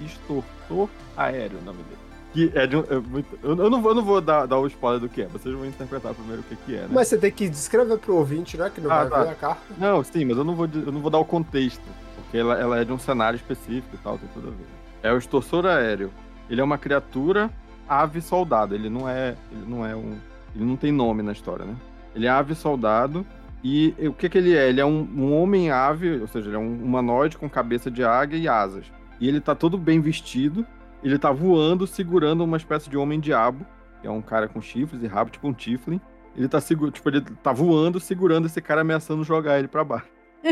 [0.00, 2.08] extortor aéreo o nome dele.
[2.32, 4.66] Que é de um, é muito, eu, não vou, eu não vou dar, dar o
[4.66, 6.88] spoiler do que é, vocês vão interpretar primeiro o que, que é, né?
[6.90, 8.70] Mas você tem que descrever pro ouvinte, né?
[8.72, 9.24] Que não ah, vai tá.
[9.24, 9.62] ver a carta.
[9.78, 11.82] Não, sim, mas eu não vou, eu não vou dar o contexto.
[12.16, 14.66] Porque ela, ela é de um cenário específico e tal, tem tudo a ver.
[15.02, 16.12] É o extorsor aéreo.
[16.50, 17.50] Ele é uma criatura
[17.88, 18.74] ave soldado.
[18.74, 20.18] Ele não é, ele não é um,
[20.54, 21.74] ele não tem nome na história, né?
[22.14, 23.24] Ele é ave soldado
[23.62, 24.68] e o que que ele é?
[24.68, 28.04] Ele é um, um homem ave, ou seja, ele é um humanoide com cabeça de
[28.04, 28.86] águia e asas.
[29.20, 30.66] E ele tá todo bem vestido
[31.02, 33.66] ele tá voando, segurando uma espécie de homem-diabo,
[34.00, 36.00] que é um cara com chifres e rabo, tipo um Tiflin.
[36.36, 40.08] Ele tá, seguro, tipo, ele tá voando, segurando esse cara, ameaçando jogar ele para baixo.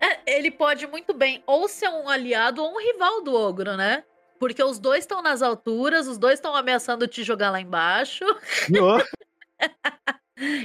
[0.00, 4.04] é, ele pode muito bem ou ser um aliado ou um rival do ogro, né?
[4.38, 8.24] Porque os dois estão nas alturas, os dois estão ameaçando te jogar lá embaixo.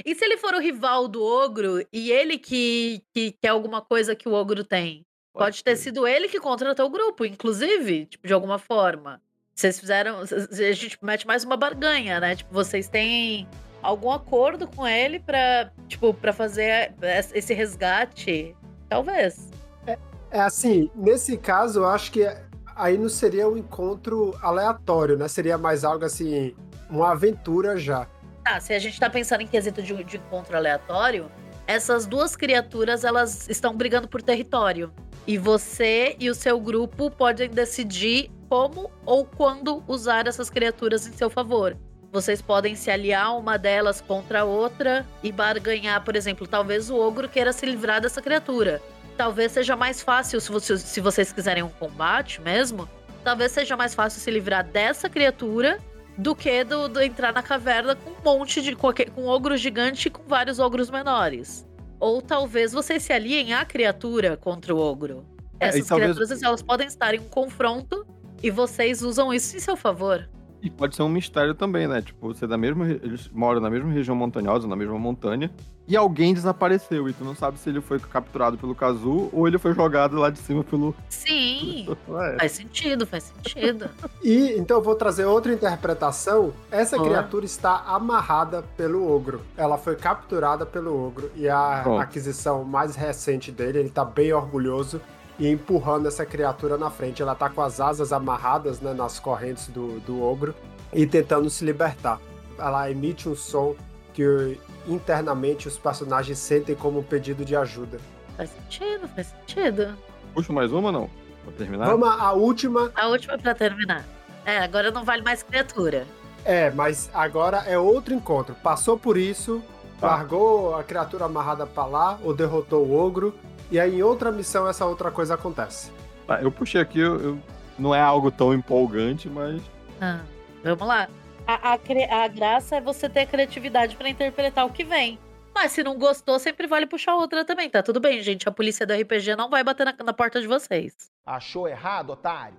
[0.04, 4.14] e se ele for o rival do ogro e ele que, que quer alguma coisa
[4.14, 5.04] que o ogro tem?
[5.32, 9.22] Pode ter sido ele que contratou o grupo, inclusive, tipo, de alguma forma.
[9.54, 10.20] Vocês fizeram.
[10.20, 12.34] A gente mete mais uma barganha, né?
[12.34, 13.46] Tipo, vocês têm
[13.82, 16.94] algum acordo com ele pra, tipo, pra fazer
[17.32, 18.56] esse resgate?
[18.88, 19.48] Talvez.
[19.86, 19.98] É,
[20.30, 22.26] é assim, nesse caso, eu acho que
[22.74, 25.28] aí não seria um encontro aleatório, né?
[25.28, 26.54] Seria mais algo assim,
[26.88, 28.06] uma aventura já.
[28.50, 31.30] Tá, se a gente tá pensando em quesito de, de encontro aleatório,
[31.68, 34.92] essas duas criaturas, elas estão brigando por território.
[35.24, 41.12] E você e o seu grupo podem decidir como ou quando usar essas criaturas em
[41.12, 41.76] seu favor.
[42.10, 46.98] Vocês podem se aliar uma delas contra a outra e barganhar, por exemplo, talvez o
[46.98, 48.82] ogro queira se livrar dessa criatura.
[49.16, 52.88] Talvez seja mais fácil, se, se vocês quiserem um combate mesmo,
[53.22, 55.78] talvez seja mais fácil se livrar dessa criatura
[56.20, 58.76] do que do, do entrar na caverna com um monte de.
[58.76, 61.66] com, com ogro gigante e com vários ogros menores.
[61.98, 65.24] Ou talvez vocês se aliem à criatura contra o ogro.
[65.58, 66.16] É, Essas talvez...
[66.16, 68.06] criaturas elas podem estar em um confronto
[68.42, 70.28] e vocês usam isso em seu favor.
[70.62, 72.02] E pode ser um mistério também, né?
[72.02, 72.88] Tipo, você é da mesma.
[72.88, 75.50] Eles moram na mesma região montanhosa, na mesma montanha,
[75.88, 77.08] e alguém desapareceu.
[77.08, 80.28] E tu não sabe se ele foi capturado pelo Kazu ou ele foi jogado lá
[80.28, 80.94] de cima pelo.
[81.08, 81.88] Sim.
[82.20, 82.36] é.
[82.38, 83.88] Faz sentido, faz sentido.
[84.22, 86.52] e então eu vou trazer outra interpretação.
[86.70, 89.40] Essa criatura está amarrada pelo ogro.
[89.56, 91.30] Ela foi capturada pelo ogro.
[91.34, 95.00] E a aquisição mais recente dele, ele tá bem orgulhoso
[95.40, 97.22] e empurrando essa criatura na frente.
[97.22, 100.54] Ela tá com as asas amarradas né, nas correntes do, do ogro
[100.92, 102.20] e tentando se libertar.
[102.58, 103.74] Ela emite um som
[104.12, 107.98] que internamente os personagens sentem como um pedido de ajuda.
[108.36, 109.96] Faz sentido, faz sentido.
[110.34, 111.08] Puxa mais uma não?
[111.42, 111.86] Pra terminar?
[111.86, 112.92] Vamos à última.
[112.94, 114.04] A última pra terminar.
[114.44, 116.06] É, agora não vale mais criatura.
[116.44, 118.54] É, mas agora é outro encontro.
[118.62, 119.62] Passou por isso,
[119.98, 120.06] Tá.
[120.08, 123.34] largou a criatura amarrada pra lá, ou derrotou o ogro,
[123.70, 125.90] e aí em outra missão essa outra coisa acontece.
[126.26, 127.38] Tá, eu puxei aqui, eu, eu-
[127.78, 129.62] não é algo tão empolgante, mas
[130.00, 130.20] Ah,
[130.62, 131.08] vamos lá.
[131.46, 131.78] A, a
[132.24, 135.18] a graça é você ter criatividade pra interpretar o que vem.
[135.54, 137.68] Mas se não gostou, sempre vale puxar outra também.
[137.68, 138.48] Tá tudo bem, gente.
[138.48, 140.94] A polícia do RPG não vai bater na, na porta de vocês.
[141.26, 142.58] Achou errado, otário?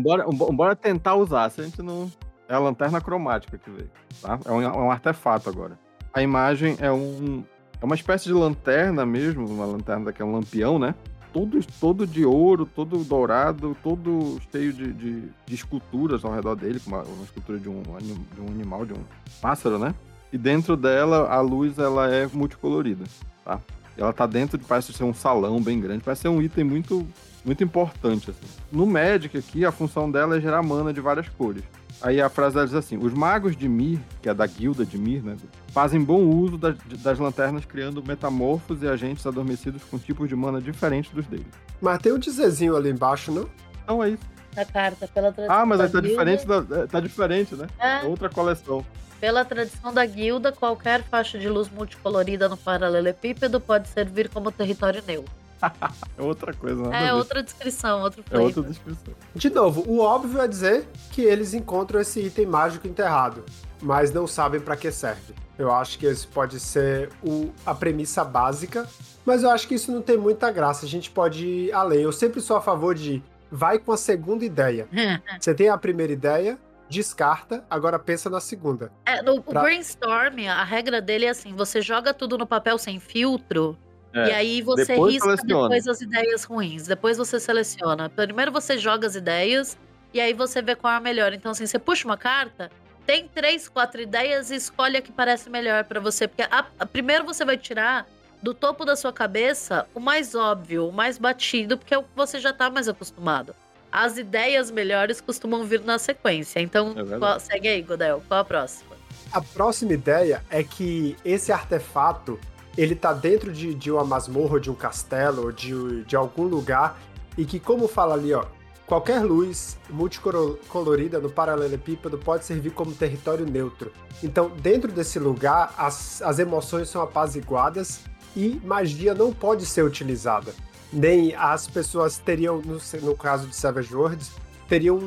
[0.00, 2.10] Bora, bora tentar usar, se a gente não.
[2.48, 3.90] É a lanterna cromática que veio,
[4.20, 4.38] tá?
[4.44, 5.78] É um, é um artefato agora.
[6.12, 7.44] A imagem é um.
[7.80, 10.94] É uma espécie de lanterna mesmo, uma lanterna daquele lampião, né?
[11.32, 16.80] Todo, todo de ouro, todo dourado, todo cheio de, de, de esculturas ao redor dele,
[16.86, 19.04] uma, uma escultura de um, de um animal, de um
[19.40, 19.94] pássaro, né?
[20.32, 23.04] E dentro dela, a luz ela é multicolorida,
[23.44, 23.60] tá?
[23.96, 27.06] Ela tá dentro de, parece ser um salão bem grande, parece ser um item muito
[27.44, 28.30] muito importante.
[28.30, 28.46] Assim.
[28.70, 31.62] No Magic aqui, a função dela é gerar mana de várias cores.
[32.02, 34.96] Aí a frase ela diz assim: os magos de Mir, que é da guilda de
[34.96, 35.36] Mir, né,
[35.68, 40.60] fazem bom uso das, das lanternas, criando metamorfos e agentes adormecidos com tipos de mana
[40.60, 41.46] diferentes dos deles.
[41.80, 43.46] Mas tem um dizerzinho ali embaixo, não?
[43.84, 44.22] Então é isso.
[44.56, 47.54] A carta, pela tradição Ah, mas da aí tá guilda, diferente, da, é, tá diferente,
[47.54, 47.66] né?
[47.78, 48.84] É, É outra coleção.
[49.20, 55.02] pela tradição da guilda, qualquer faixa de luz multicolorida no paralelepípedo pode servir como território
[55.06, 55.32] neutro.
[56.18, 58.46] É outra coisa, É outra descrição, outro É flavor.
[58.46, 59.14] outra descrição.
[59.34, 63.44] De novo, o óbvio é dizer que eles encontram esse item mágico enterrado,
[63.80, 65.34] mas não sabem pra que serve.
[65.58, 68.86] Eu acho que isso pode ser o- a premissa básica,
[69.24, 70.86] mas eu acho que isso não tem muita graça.
[70.86, 72.00] A gente pode ir além.
[72.00, 74.88] Eu sempre sou a favor de vai com a segunda ideia.
[75.40, 76.58] Você tem a primeira ideia,
[76.88, 78.90] descarta, agora pensa na segunda.
[79.06, 82.98] É, no Pra- brainstorm, a regra dele é assim: você joga tudo no papel sem
[82.98, 83.76] filtro.
[84.12, 85.62] É, E aí você depois risca seleciona.
[85.68, 86.86] depois as ideias ruins.
[86.86, 88.08] Depois você seleciona.
[88.08, 89.76] Primeiro você joga as ideias
[90.12, 91.32] e aí você vê qual é a melhor.
[91.32, 92.70] Então, assim, você puxa uma carta,
[93.06, 96.26] tem três, quatro ideias e escolhe a que parece melhor pra você.
[96.26, 98.06] Porque a- a- primeiro você vai tirar
[98.42, 102.08] do topo da sua cabeça o mais óbvio, o mais batido, porque é o que
[102.16, 103.54] você já tá mais acostumado.
[103.92, 106.58] As ideias melhores costumam vir na sequência.
[106.60, 108.22] Então, É qual- segue aí, Godel.
[108.26, 108.90] Qual a próxima?
[109.32, 112.38] A próxima ideia é que esse artefato
[112.76, 116.98] ele tá dentro de, de uma masmorra, de um castelo, de, de algum lugar,
[117.36, 118.44] e que, como fala ali, ó,
[118.86, 123.92] qualquer luz multicolorida no paralelepípedo pode servir como território neutro.
[124.22, 128.00] Então, dentro desse lugar, as, as emoções são apaziguadas
[128.36, 130.52] e magia não pode ser utilizada.
[130.92, 134.32] Nem as pessoas teriam, no, no caso de Savage Worlds,
[134.68, 134.98] teriam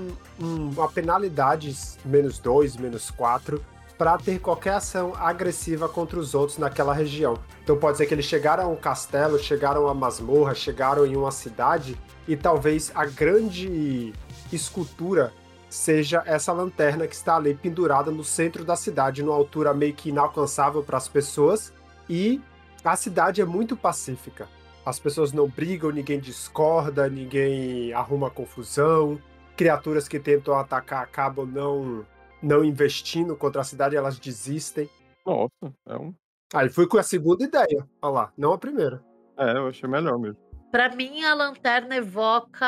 [0.42, 3.62] um- uma penalidade menos 2, menos 4
[3.98, 7.38] para ter qualquer ação agressiva contra os outros naquela região.
[7.64, 11.32] Então pode ser que eles chegaram a um castelo, chegaram a masmorra, chegaram em uma
[11.32, 14.14] cidade e talvez a grande
[14.52, 15.32] escultura
[15.70, 20.10] seja essa lanterna que está ali pendurada no centro da cidade, numa altura meio que
[20.10, 21.74] inalcançável para as pessoas
[22.10, 22.42] e
[22.84, 24.48] a cidade é muito pacífica.
[24.86, 29.18] As pessoas não brigam, ninguém discorda, ninguém arruma confusão.
[29.56, 32.06] Criaturas que tentam atacar acabam não
[32.44, 34.90] não investindo contra a cidade, elas desistem.
[35.26, 36.14] Nossa, é um.
[36.54, 39.02] Aí fui com a segunda ideia, olha lá, não a primeira.
[39.38, 40.38] É, eu achei melhor mesmo.
[40.72, 42.66] Pra mim, a lanterna evoca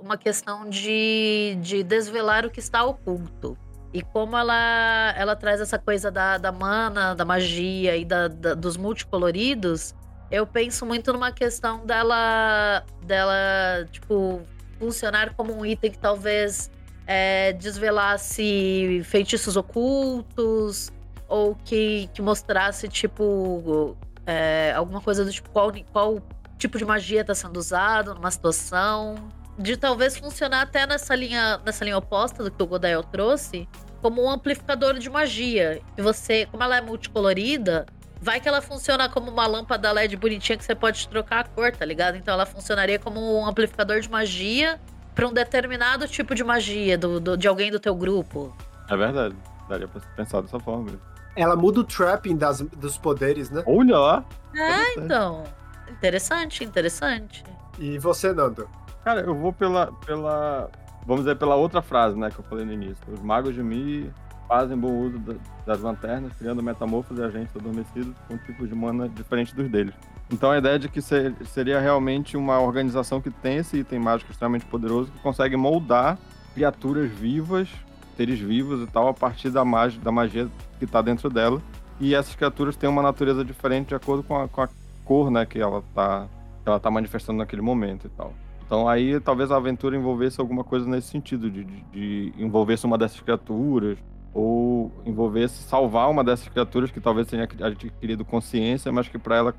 [0.00, 3.56] uma questão de, de desvelar o que está oculto.
[3.92, 8.54] E como ela, ela traz essa coisa da, da mana, da magia e da, da-
[8.54, 9.94] dos multicoloridos,
[10.30, 14.42] eu penso muito numa questão dela, dela tipo,
[14.78, 16.70] funcionar como um item que talvez
[17.06, 20.90] é, desvelasse feitiços ocultos,
[21.28, 23.96] ou que, que mostrasse, tipo,
[24.26, 26.22] é, alguma coisa do tipo, qual, qual
[26.58, 29.14] tipo de magia está sendo usado numa situação.
[29.58, 33.66] De talvez funcionar até nessa linha, nessa linha oposta do que o Godael trouxe,
[34.02, 35.80] como um amplificador de magia.
[35.96, 37.86] E você, como ela é multicolorida,
[38.20, 41.72] vai que ela funciona como uma lâmpada LED bonitinha que você pode trocar a cor,
[41.72, 42.16] tá ligado?
[42.16, 44.78] Então ela funcionaria como um amplificador de magia
[45.16, 48.54] para um determinado tipo de magia do, do- de alguém do teu grupo.
[48.88, 49.34] É verdade.
[49.68, 51.00] Daria pra pensar dessa forma mesmo.
[51.34, 53.62] Ela muda o trapping das, dos poderes, né?
[53.66, 54.24] Olha lá!
[54.54, 55.42] É, então.
[55.90, 57.42] Interessante, interessante.
[57.78, 58.68] E você, Nando?
[59.04, 60.70] Cara, eu vou pela, pela
[61.06, 62.96] vamos dizer pela outra frase, né, que eu falei no início.
[63.12, 64.12] Os magos de Mi
[64.46, 65.20] fazem bom uso
[65.66, 69.94] das lanternas, criando metamorfos e agentes adormecidos com tipos de mana diferentes dos deles.
[70.30, 74.30] Então a ideia é de que seria realmente uma organização que tem esse item mágico
[74.30, 76.18] extremamente poderoso que consegue moldar
[76.54, 77.68] criaturas vivas,
[78.16, 81.60] seres vivos e tal, a partir da magia, da magia que está dentro dela.
[82.00, 84.68] E essas criaturas têm uma natureza diferente de acordo com a, com a
[85.04, 86.26] cor né, que ela está
[86.64, 88.34] ela tá manifestando naquele momento e tal.
[88.66, 92.98] Então aí talvez a aventura envolvesse alguma coisa nesse sentido, de, de, de envolvesse uma
[92.98, 93.96] dessas criaturas,
[94.32, 99.54] ou envolvesse salvar uma dessas criaturas que talvez tenha adquirido consciência, mas que para ela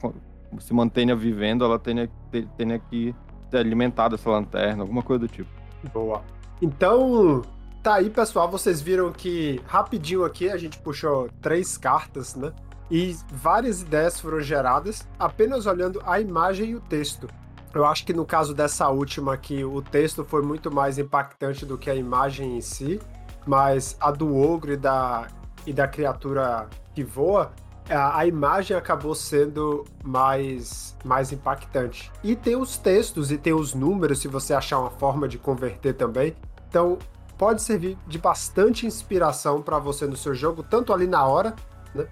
[0.60, 2.10] se mantenha vivendo, ela tenha,
[2.56, 3.14] tenha que
[3.50, 5.50] ter alimentado essa lanterna, alguma coisa do tipo.
[5.94, 6.22] Boa.
[6.62, 7.42] Então,
[7.84, 8.50] tá aí, pessoal.
[8.50, 12.52] Vocês viram que rapidinho aqui a gente puxou três cartas, né?
[12.90, 17.28] E várias ideias foram geradas apenas olhando a imagem e o texto.
[17.74, 21.78] Eu acho que no caso dessa última aqui, o texto foi muito mais impactante do
[21.78, 23.00] que a imagem em si,
[23.48, 25.28] mas a do ogro e da,
[25.66, 27.52] e da criatura que voa,
[27.90, 32.12] a, a imagem acabou sendo mais, mais impactante.
[32.24, 35.94] E tem os textos e tem os números, se você achar uma forma de converter
[35.94, 36.36] também.
[36.70, 36.98] Então,
[37.38, 41.56] pode servir de bastante inspiração para você no seu jogo, tanto ali na hora,
[41.96, 42.08] né,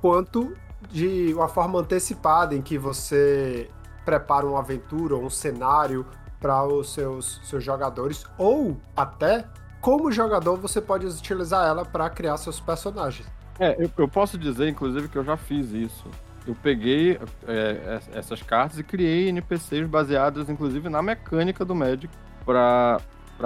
[0.00, 0.54] quanto
[0.90, 3.68] de uma forma antecipada em que você
[4.04, 6.06] prepara uma aventura um cenário
[6.40, 9.44] para os seus, seus jogadores, ou até
[9.80, 13.28] como jogador você pode utilizar ela para criar seus personagens.
[13.58, 16.04] É, eu, eu, posso dizer, inclusive, que eu já fiz isso.
[16.46, 22.08] Eu peguei é, essas cartas e criei NPCs baseados, inclusive, na mecânica do Magic
[22.44, 23.00] para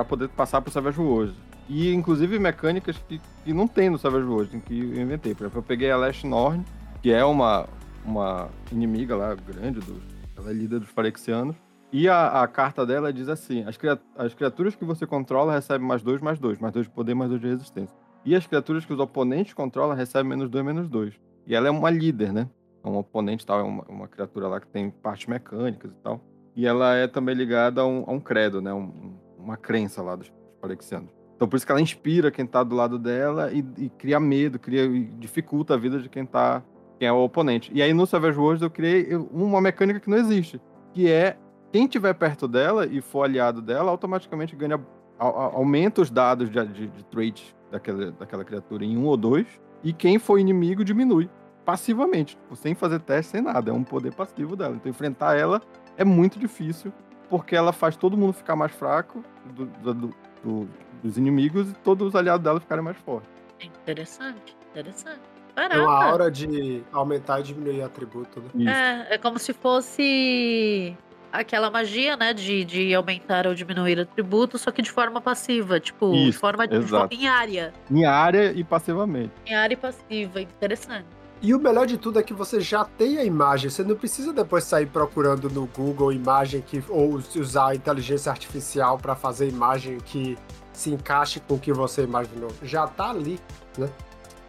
[0.08, 1.36] poder passar para o Savage Worlds.
[1.68, 5.34] E, inclusive, mecânicas que, que não tem no Savage Worlds, que eu inventei.
[5.34, 6.64] Por exemplo, eu peguei a Lash Norn,
[7.00, 7.66] que é uma,
[8.04, 10.00] uma inimiga lá grande, do,
[10.36, 11.56] ela é líder dos Pharexianos.
[11.92, 13.78] E a, a, carta dela diz assim: as,
[14.16, 17.28] as criaturas que você controla recebem mais dois, mais dois, mais dois de poder, mais
[17.28, 17.94] dois de resistência.
[18.24, 21.14] E as criaturas que os oponentes controlam recebem menos 2, menos 2.
[21.46, 22.48] E ela é uma líder, né?
[22.84, 26.20] É um oponente tal, é uma, uma, criatura lá que tem partes mecânicas e tal.
[26.54, 28.72] E ela é também ligada a um, a um credo, né?
[28.72, 31.10] Um, uma crença lá dos Palexianos.
[31.36, 34.58] Então por isso que ela inspira quem tá do lado dela e, e cria medo,
[34.58, 36.62] cria e dificulta a vida de quem tá
[36.98, 37.72] quem é o oponente.
[37.74, 40.60] E aí no Savage Worlds eu criei uma mecânica que não existe,
[40.92, 41.36] que é
[41.72, 44.78] quem tiver perto dela e for aliado dela, automaticamente ganha
[45.18, 49.46] aumenta os dados de, de, de trade daquela, daquela criatura em um ou dois,
[49.82, 51.30] e quem for inimigo diminui
[51.64, 53.70] passivamente, tipo, sem fazer teste, sem nada.
[53.70, 54.74] É um poder passivo dela.
[54.74, 55.62] Então enfrentar ela
[55.96, 56.92] é muito difícil,
[57.30, 60.68] porque ela faz todo mundo ficar mais fraco do, do, do,
[61.02, 63.30] dos inimigos e todos os aliados dela ficarem mais fortes.
[63.60, 65.20] Interessante, interessante.
[65.54, 65.76] Caraca.
[65.76, 69.06] É uma aura de aumentar e diminuir atributo, né?
[69.10, 70.96] É, é como se fosse
[71.32, 76.14] aquela magia, né, de, de aumentar ou diminuir atributos, só que de forma passiva, tipo,
[76.14, 76.76] Isso, de forma de,
[77.10, 77.72] em área.
[77.90, 79.32] Em área e passivamente.
[79.46, 81.06] Em área e passiva, interessante.
[81.40, 84.32] E o melhor de tudo é que você já tem a imagem, você não precisa
[84.32, 89.98] depois sair procurando no Google imagem que ou usar a inteligência artificial para fazer imagem
[89.98, 90.38] que
[90.72, 92.50] se encaixe com o que você imaginou.
[92.62, 93.40] Já tá ali,
[93.76, 93.90] né?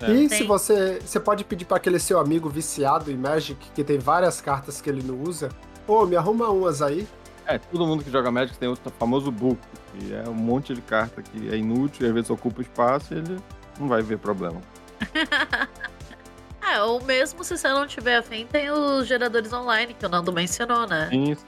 [0.02, 0.12] É.
[0.12, 3.98] E se você, você pode pedir para aquele seu amigo viciado em Magic que tem
[3.98, 5.50] várias cartas que ele não usa,
[5.86, 7.08] Pô, me arruma umas aí.
[7.46, 9.60] É, todo mundo que joga Magic tem o famoso book,
[9.92, 13.18] que é um monte de carta que é inútil e às vezes ocupa espaço e
[13.18, 13.38] ele
[13.80, 14.62] não vai ver problema.
[16.66, 20.32] é, ou mesmo se você não tiver afim, tem os geradores online, que o Nando
[20.32, 21.10] mencionou, né?
[21.12, 21.46] Isso.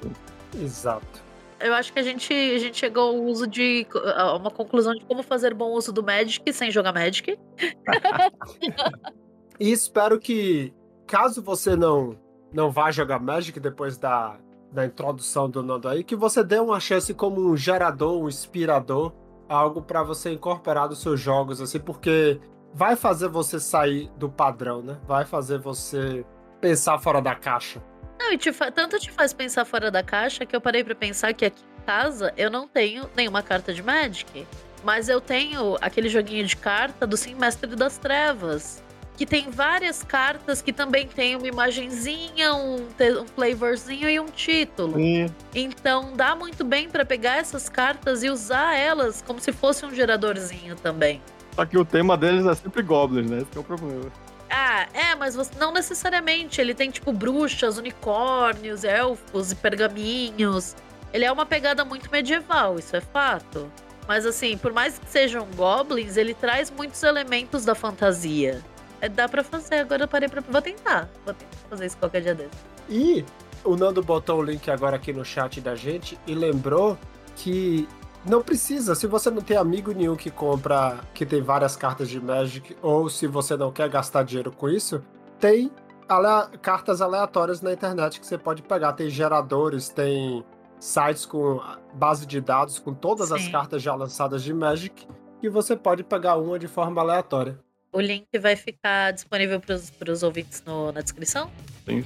[0.54, 1.24] Exato.
[1.62, 3.88] Eu acho que a gente, a gente chegou ao uso de.
[4.18, 7.40] a uma conclusão de como fazer bom uso do Magic sem jogar Magic.
[9.58, 10.74] e espero que,
[11.08, 12.18] caso você não
[12.56, 14.38] não vá jogar Magic depois da,
[14.72, 19.12] da introdução do Nando aí, que você dê uma chance como um gerador, um inspirador,
[19.47, 22.39] algo para você incorporar nos seus jogos, assim, porque
[22.74, 24.97] vai fazer você sair do padrão, né?
[25.06, 26.26] Vai fazer você
[26.62, 27.84] pensar fora da caixa.
[28.18, 31.34] Não, e te tanto te faz pensar fora da caixa que eu parei para pensar
[31.34, 34.47] que aqui em casa eu não tenho nenhuma carta de Magic.
[34.82, 38.85] Mas eu tenho aquele joguinho de carta do Sim Mestre das Trevas
[39.18, 44.95] que tem várias cartas que também tem uma imagenzinha, um, um flavorzinho e um título.
[44.95, 45.28] Sim.
[45.53, 49.93] Então dá muito bem para pegar essas cartas e usar elas como se fosse um
[49.93, 51.22] geradorzinho também.
[51.53, 53.38] Só que o tema deles é sempre goblins, né?
[53.38, 54.11] Esse é o problema.
[54.49, 56.59] Ah, é, mas você, não necessariamente.
[56.59, 60.76] Ele tem tipo bruxas, unicórnios, elfos e pergaminhos.
[61.13, 63.72] Ele é uma pegada muito medieval, isso é fato.
[64.07, 68.61] Mas assim, por mais que sejam goblins, ele traz muitos elementos da fantasia.
[69.02, 70.41] É, dá pra fazer, agora eu parei pra.
[70.41, 71.10] Vou tentar.
[71.26, 72.52] Vou tentar fazer isso qualquer dia desse.
[72.89, 73.26] E
[73.64, 76.98] o Nando botou o link agora aqui no chat da gente e lembrou
[77.36, 77.88] que
[78.26, 78.96] não precisa.
[78.96, 83.10] Se você não tem amigo nenhum que compra, que tem várias cartas de Magic, ou
[83.10, 85.04] se você não quer gastar dinheiro com isso,
[85.39, 85.72] tem
[86.08, 88.93] ale cartas aleatórias na internet que você pode pegar.
[88.93, 90.43] Tem geradores, tem
[90.80, 91.62] sites com
[91.93, 93.36] base de dados com todas Sim.
[93.36, 95.08] as cartas já lançadas de Magic
[95.41, 97.60] que você pode pegar uma de forma aleatória.
[97.96, 101.50] O link vai ficar disponível para os ouvintes no, na descrição?
[101.86, 102.04] Sim.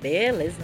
[0.00, 0.62] Beleza.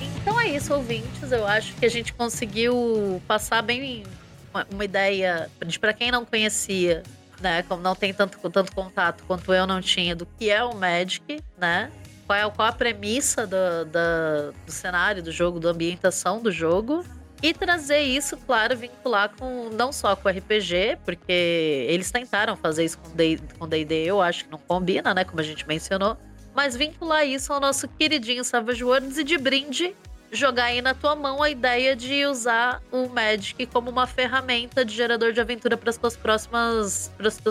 [0.00, 1.30] Então é isso, ouvintes.
[1.30, 4.02] Eu acho que a gente conseguiu passar bem
[4.50, 7.02] uma, uma ideia de para quem não conhecia,
[7.38, 7.64] né?
[7.64, 11.38] Como não tem tanto, tanto contato quanto eu não tinha do que é o Magic,
[11.58, 11.92] né?
[12.32, 17.04] Qual, é, qual a premissa do, do, do cenário do jogo, da ambientação do jogo.
[17.42, 22.98] E trazer isso, claro, vincular com não só com RPG, porque eles tentaram fazer isso
[22.98, 26.16] com D&D, eu acho que não combina, né, como a gente mencionou,
[26.54, 29.92] mas vincular isso ao nosso queridinho Savage Worlds e de brinde
[30.30, 34.94] jogar aí na tua mão a ideia de usar o Magic como uma ferramenta de
[34.94, 36.16] gerador de aventura para os teus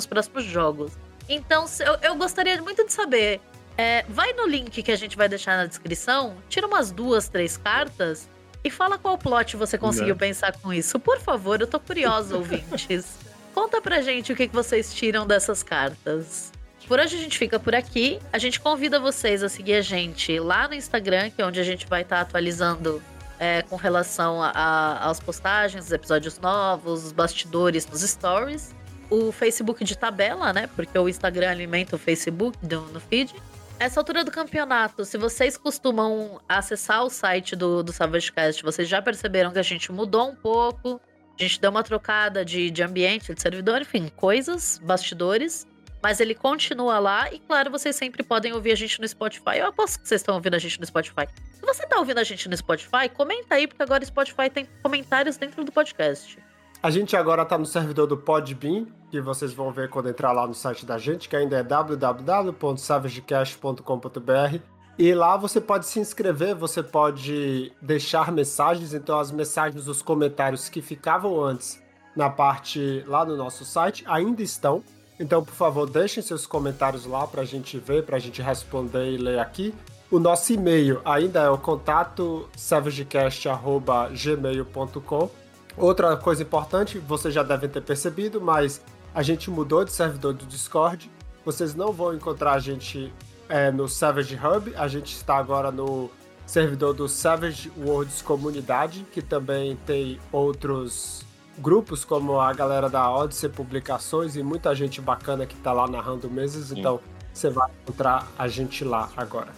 [0.06, 0.94] próximos jogos.
[1.28, 3.42] Então, eu, eu gostaria muito de saber
[3.82, 7.58] é, vai no link que a gente vai deixar na descrição, tira umas duas, três
[7.58, 8.30] cartas
[8.64, 11.00] e fala qual plot você conseguiu pensar com isso.
[11.00, 13.18] Por favor, eu tô curiosa, ouvintes.
[13.56, 16.52] Conta pra gente o que, que vocês tiram dessas cartas.
[16.88, 18.20] Por hoje a gente fica por aqui.
[18.32, 21.64] A gente convida vocês a seguir a gente lá no Instagram, que é onde a
[21.64, 23.02] gente vai estar tá atualizando
[23.40, 28.76] é, com relação às postagens, os episódios novos, os bastidores nos stories.
[29.10, 30.70] O Facebook de tabela, né?
[30.76, 33.34] Porque o Instagram alimenta o Facebook do, no feed.
[33.82, 39.02] Essa altura do campeonato, se vocês costumam acessar o site do, do SavageCast, vocês já
[39.02, 41.02] perceberam que a gente mudou um pouco,
[41.36, 45.66] a gente deu uma trocada de, de ambiente, de servidor, enfim, coisas, bastidores.
[46.00, 49.58] Mas ele continua lá e, claro, vocês sempre podem ouvir a gente no Spotify.
[49.58, 51.28] Eu aposto que vocês estão ouvindo a gente no Spotify.
[51.52, 54.70] Se você está ouvindo a gente no Spotify, comenta aí, porque agora o Spotify tem
[54.84, 56.38] comentários dentro do podcast.
[56.84, 60.48] A gente agora está no servidor do Podbean, que vocês vão ver quando entrar lá
[60.48, 64.58] no site da gente, que ainda é www.savagecast.com.br.
[64.98, 70.70] E lá você pode se inscrever, você pode deixar mensagens, então as mensagens, os comentários
[70.70, 71.80] que ficavam antes
[72.16, 74.84] na parte lá no nosso site ainda estão.
[75.20, 79.12] Então, por favor, deixem seus comentários lá para a gente ver, para a gente responder
[79.12, 79.72] e ler aqui.
[80.10, 85.41] O nosso e-mail ainda é o contato savagecast.gmail.com
[85.78, 88.82] Outra coisa importante, vocês já devem ter percebido, mas
[89.14, 91.10] a gente mudou de servidor do Discord.
[91.46, 93.12] Vocês não vão encontrar a gente
[93.50, 96.10] é, no Savage Hub, a gente está agora no
[96.46, 101.26] servidor do Savage Worlds Comunidade, que também tem outros
[101.58, 106.30] grupos, como a galera da Odyssey Publicações e muita gente bacana que está lá narrando
[106.30, 106.80] meses, Sim.
[106.80, 107.00] então
[107.34, 109.50] você vai encontrar a gente lá agora.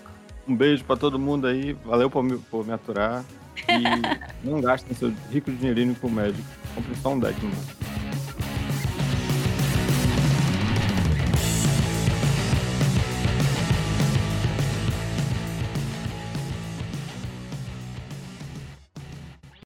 [0.47, 3.23] Um beijo para todo mundo aí, valeu por me, por me aturar.
[3.67, 6.47] E não gastem seu rico dinheirinho com médico.
[6.75, 7.55] Compre só um deck, mano.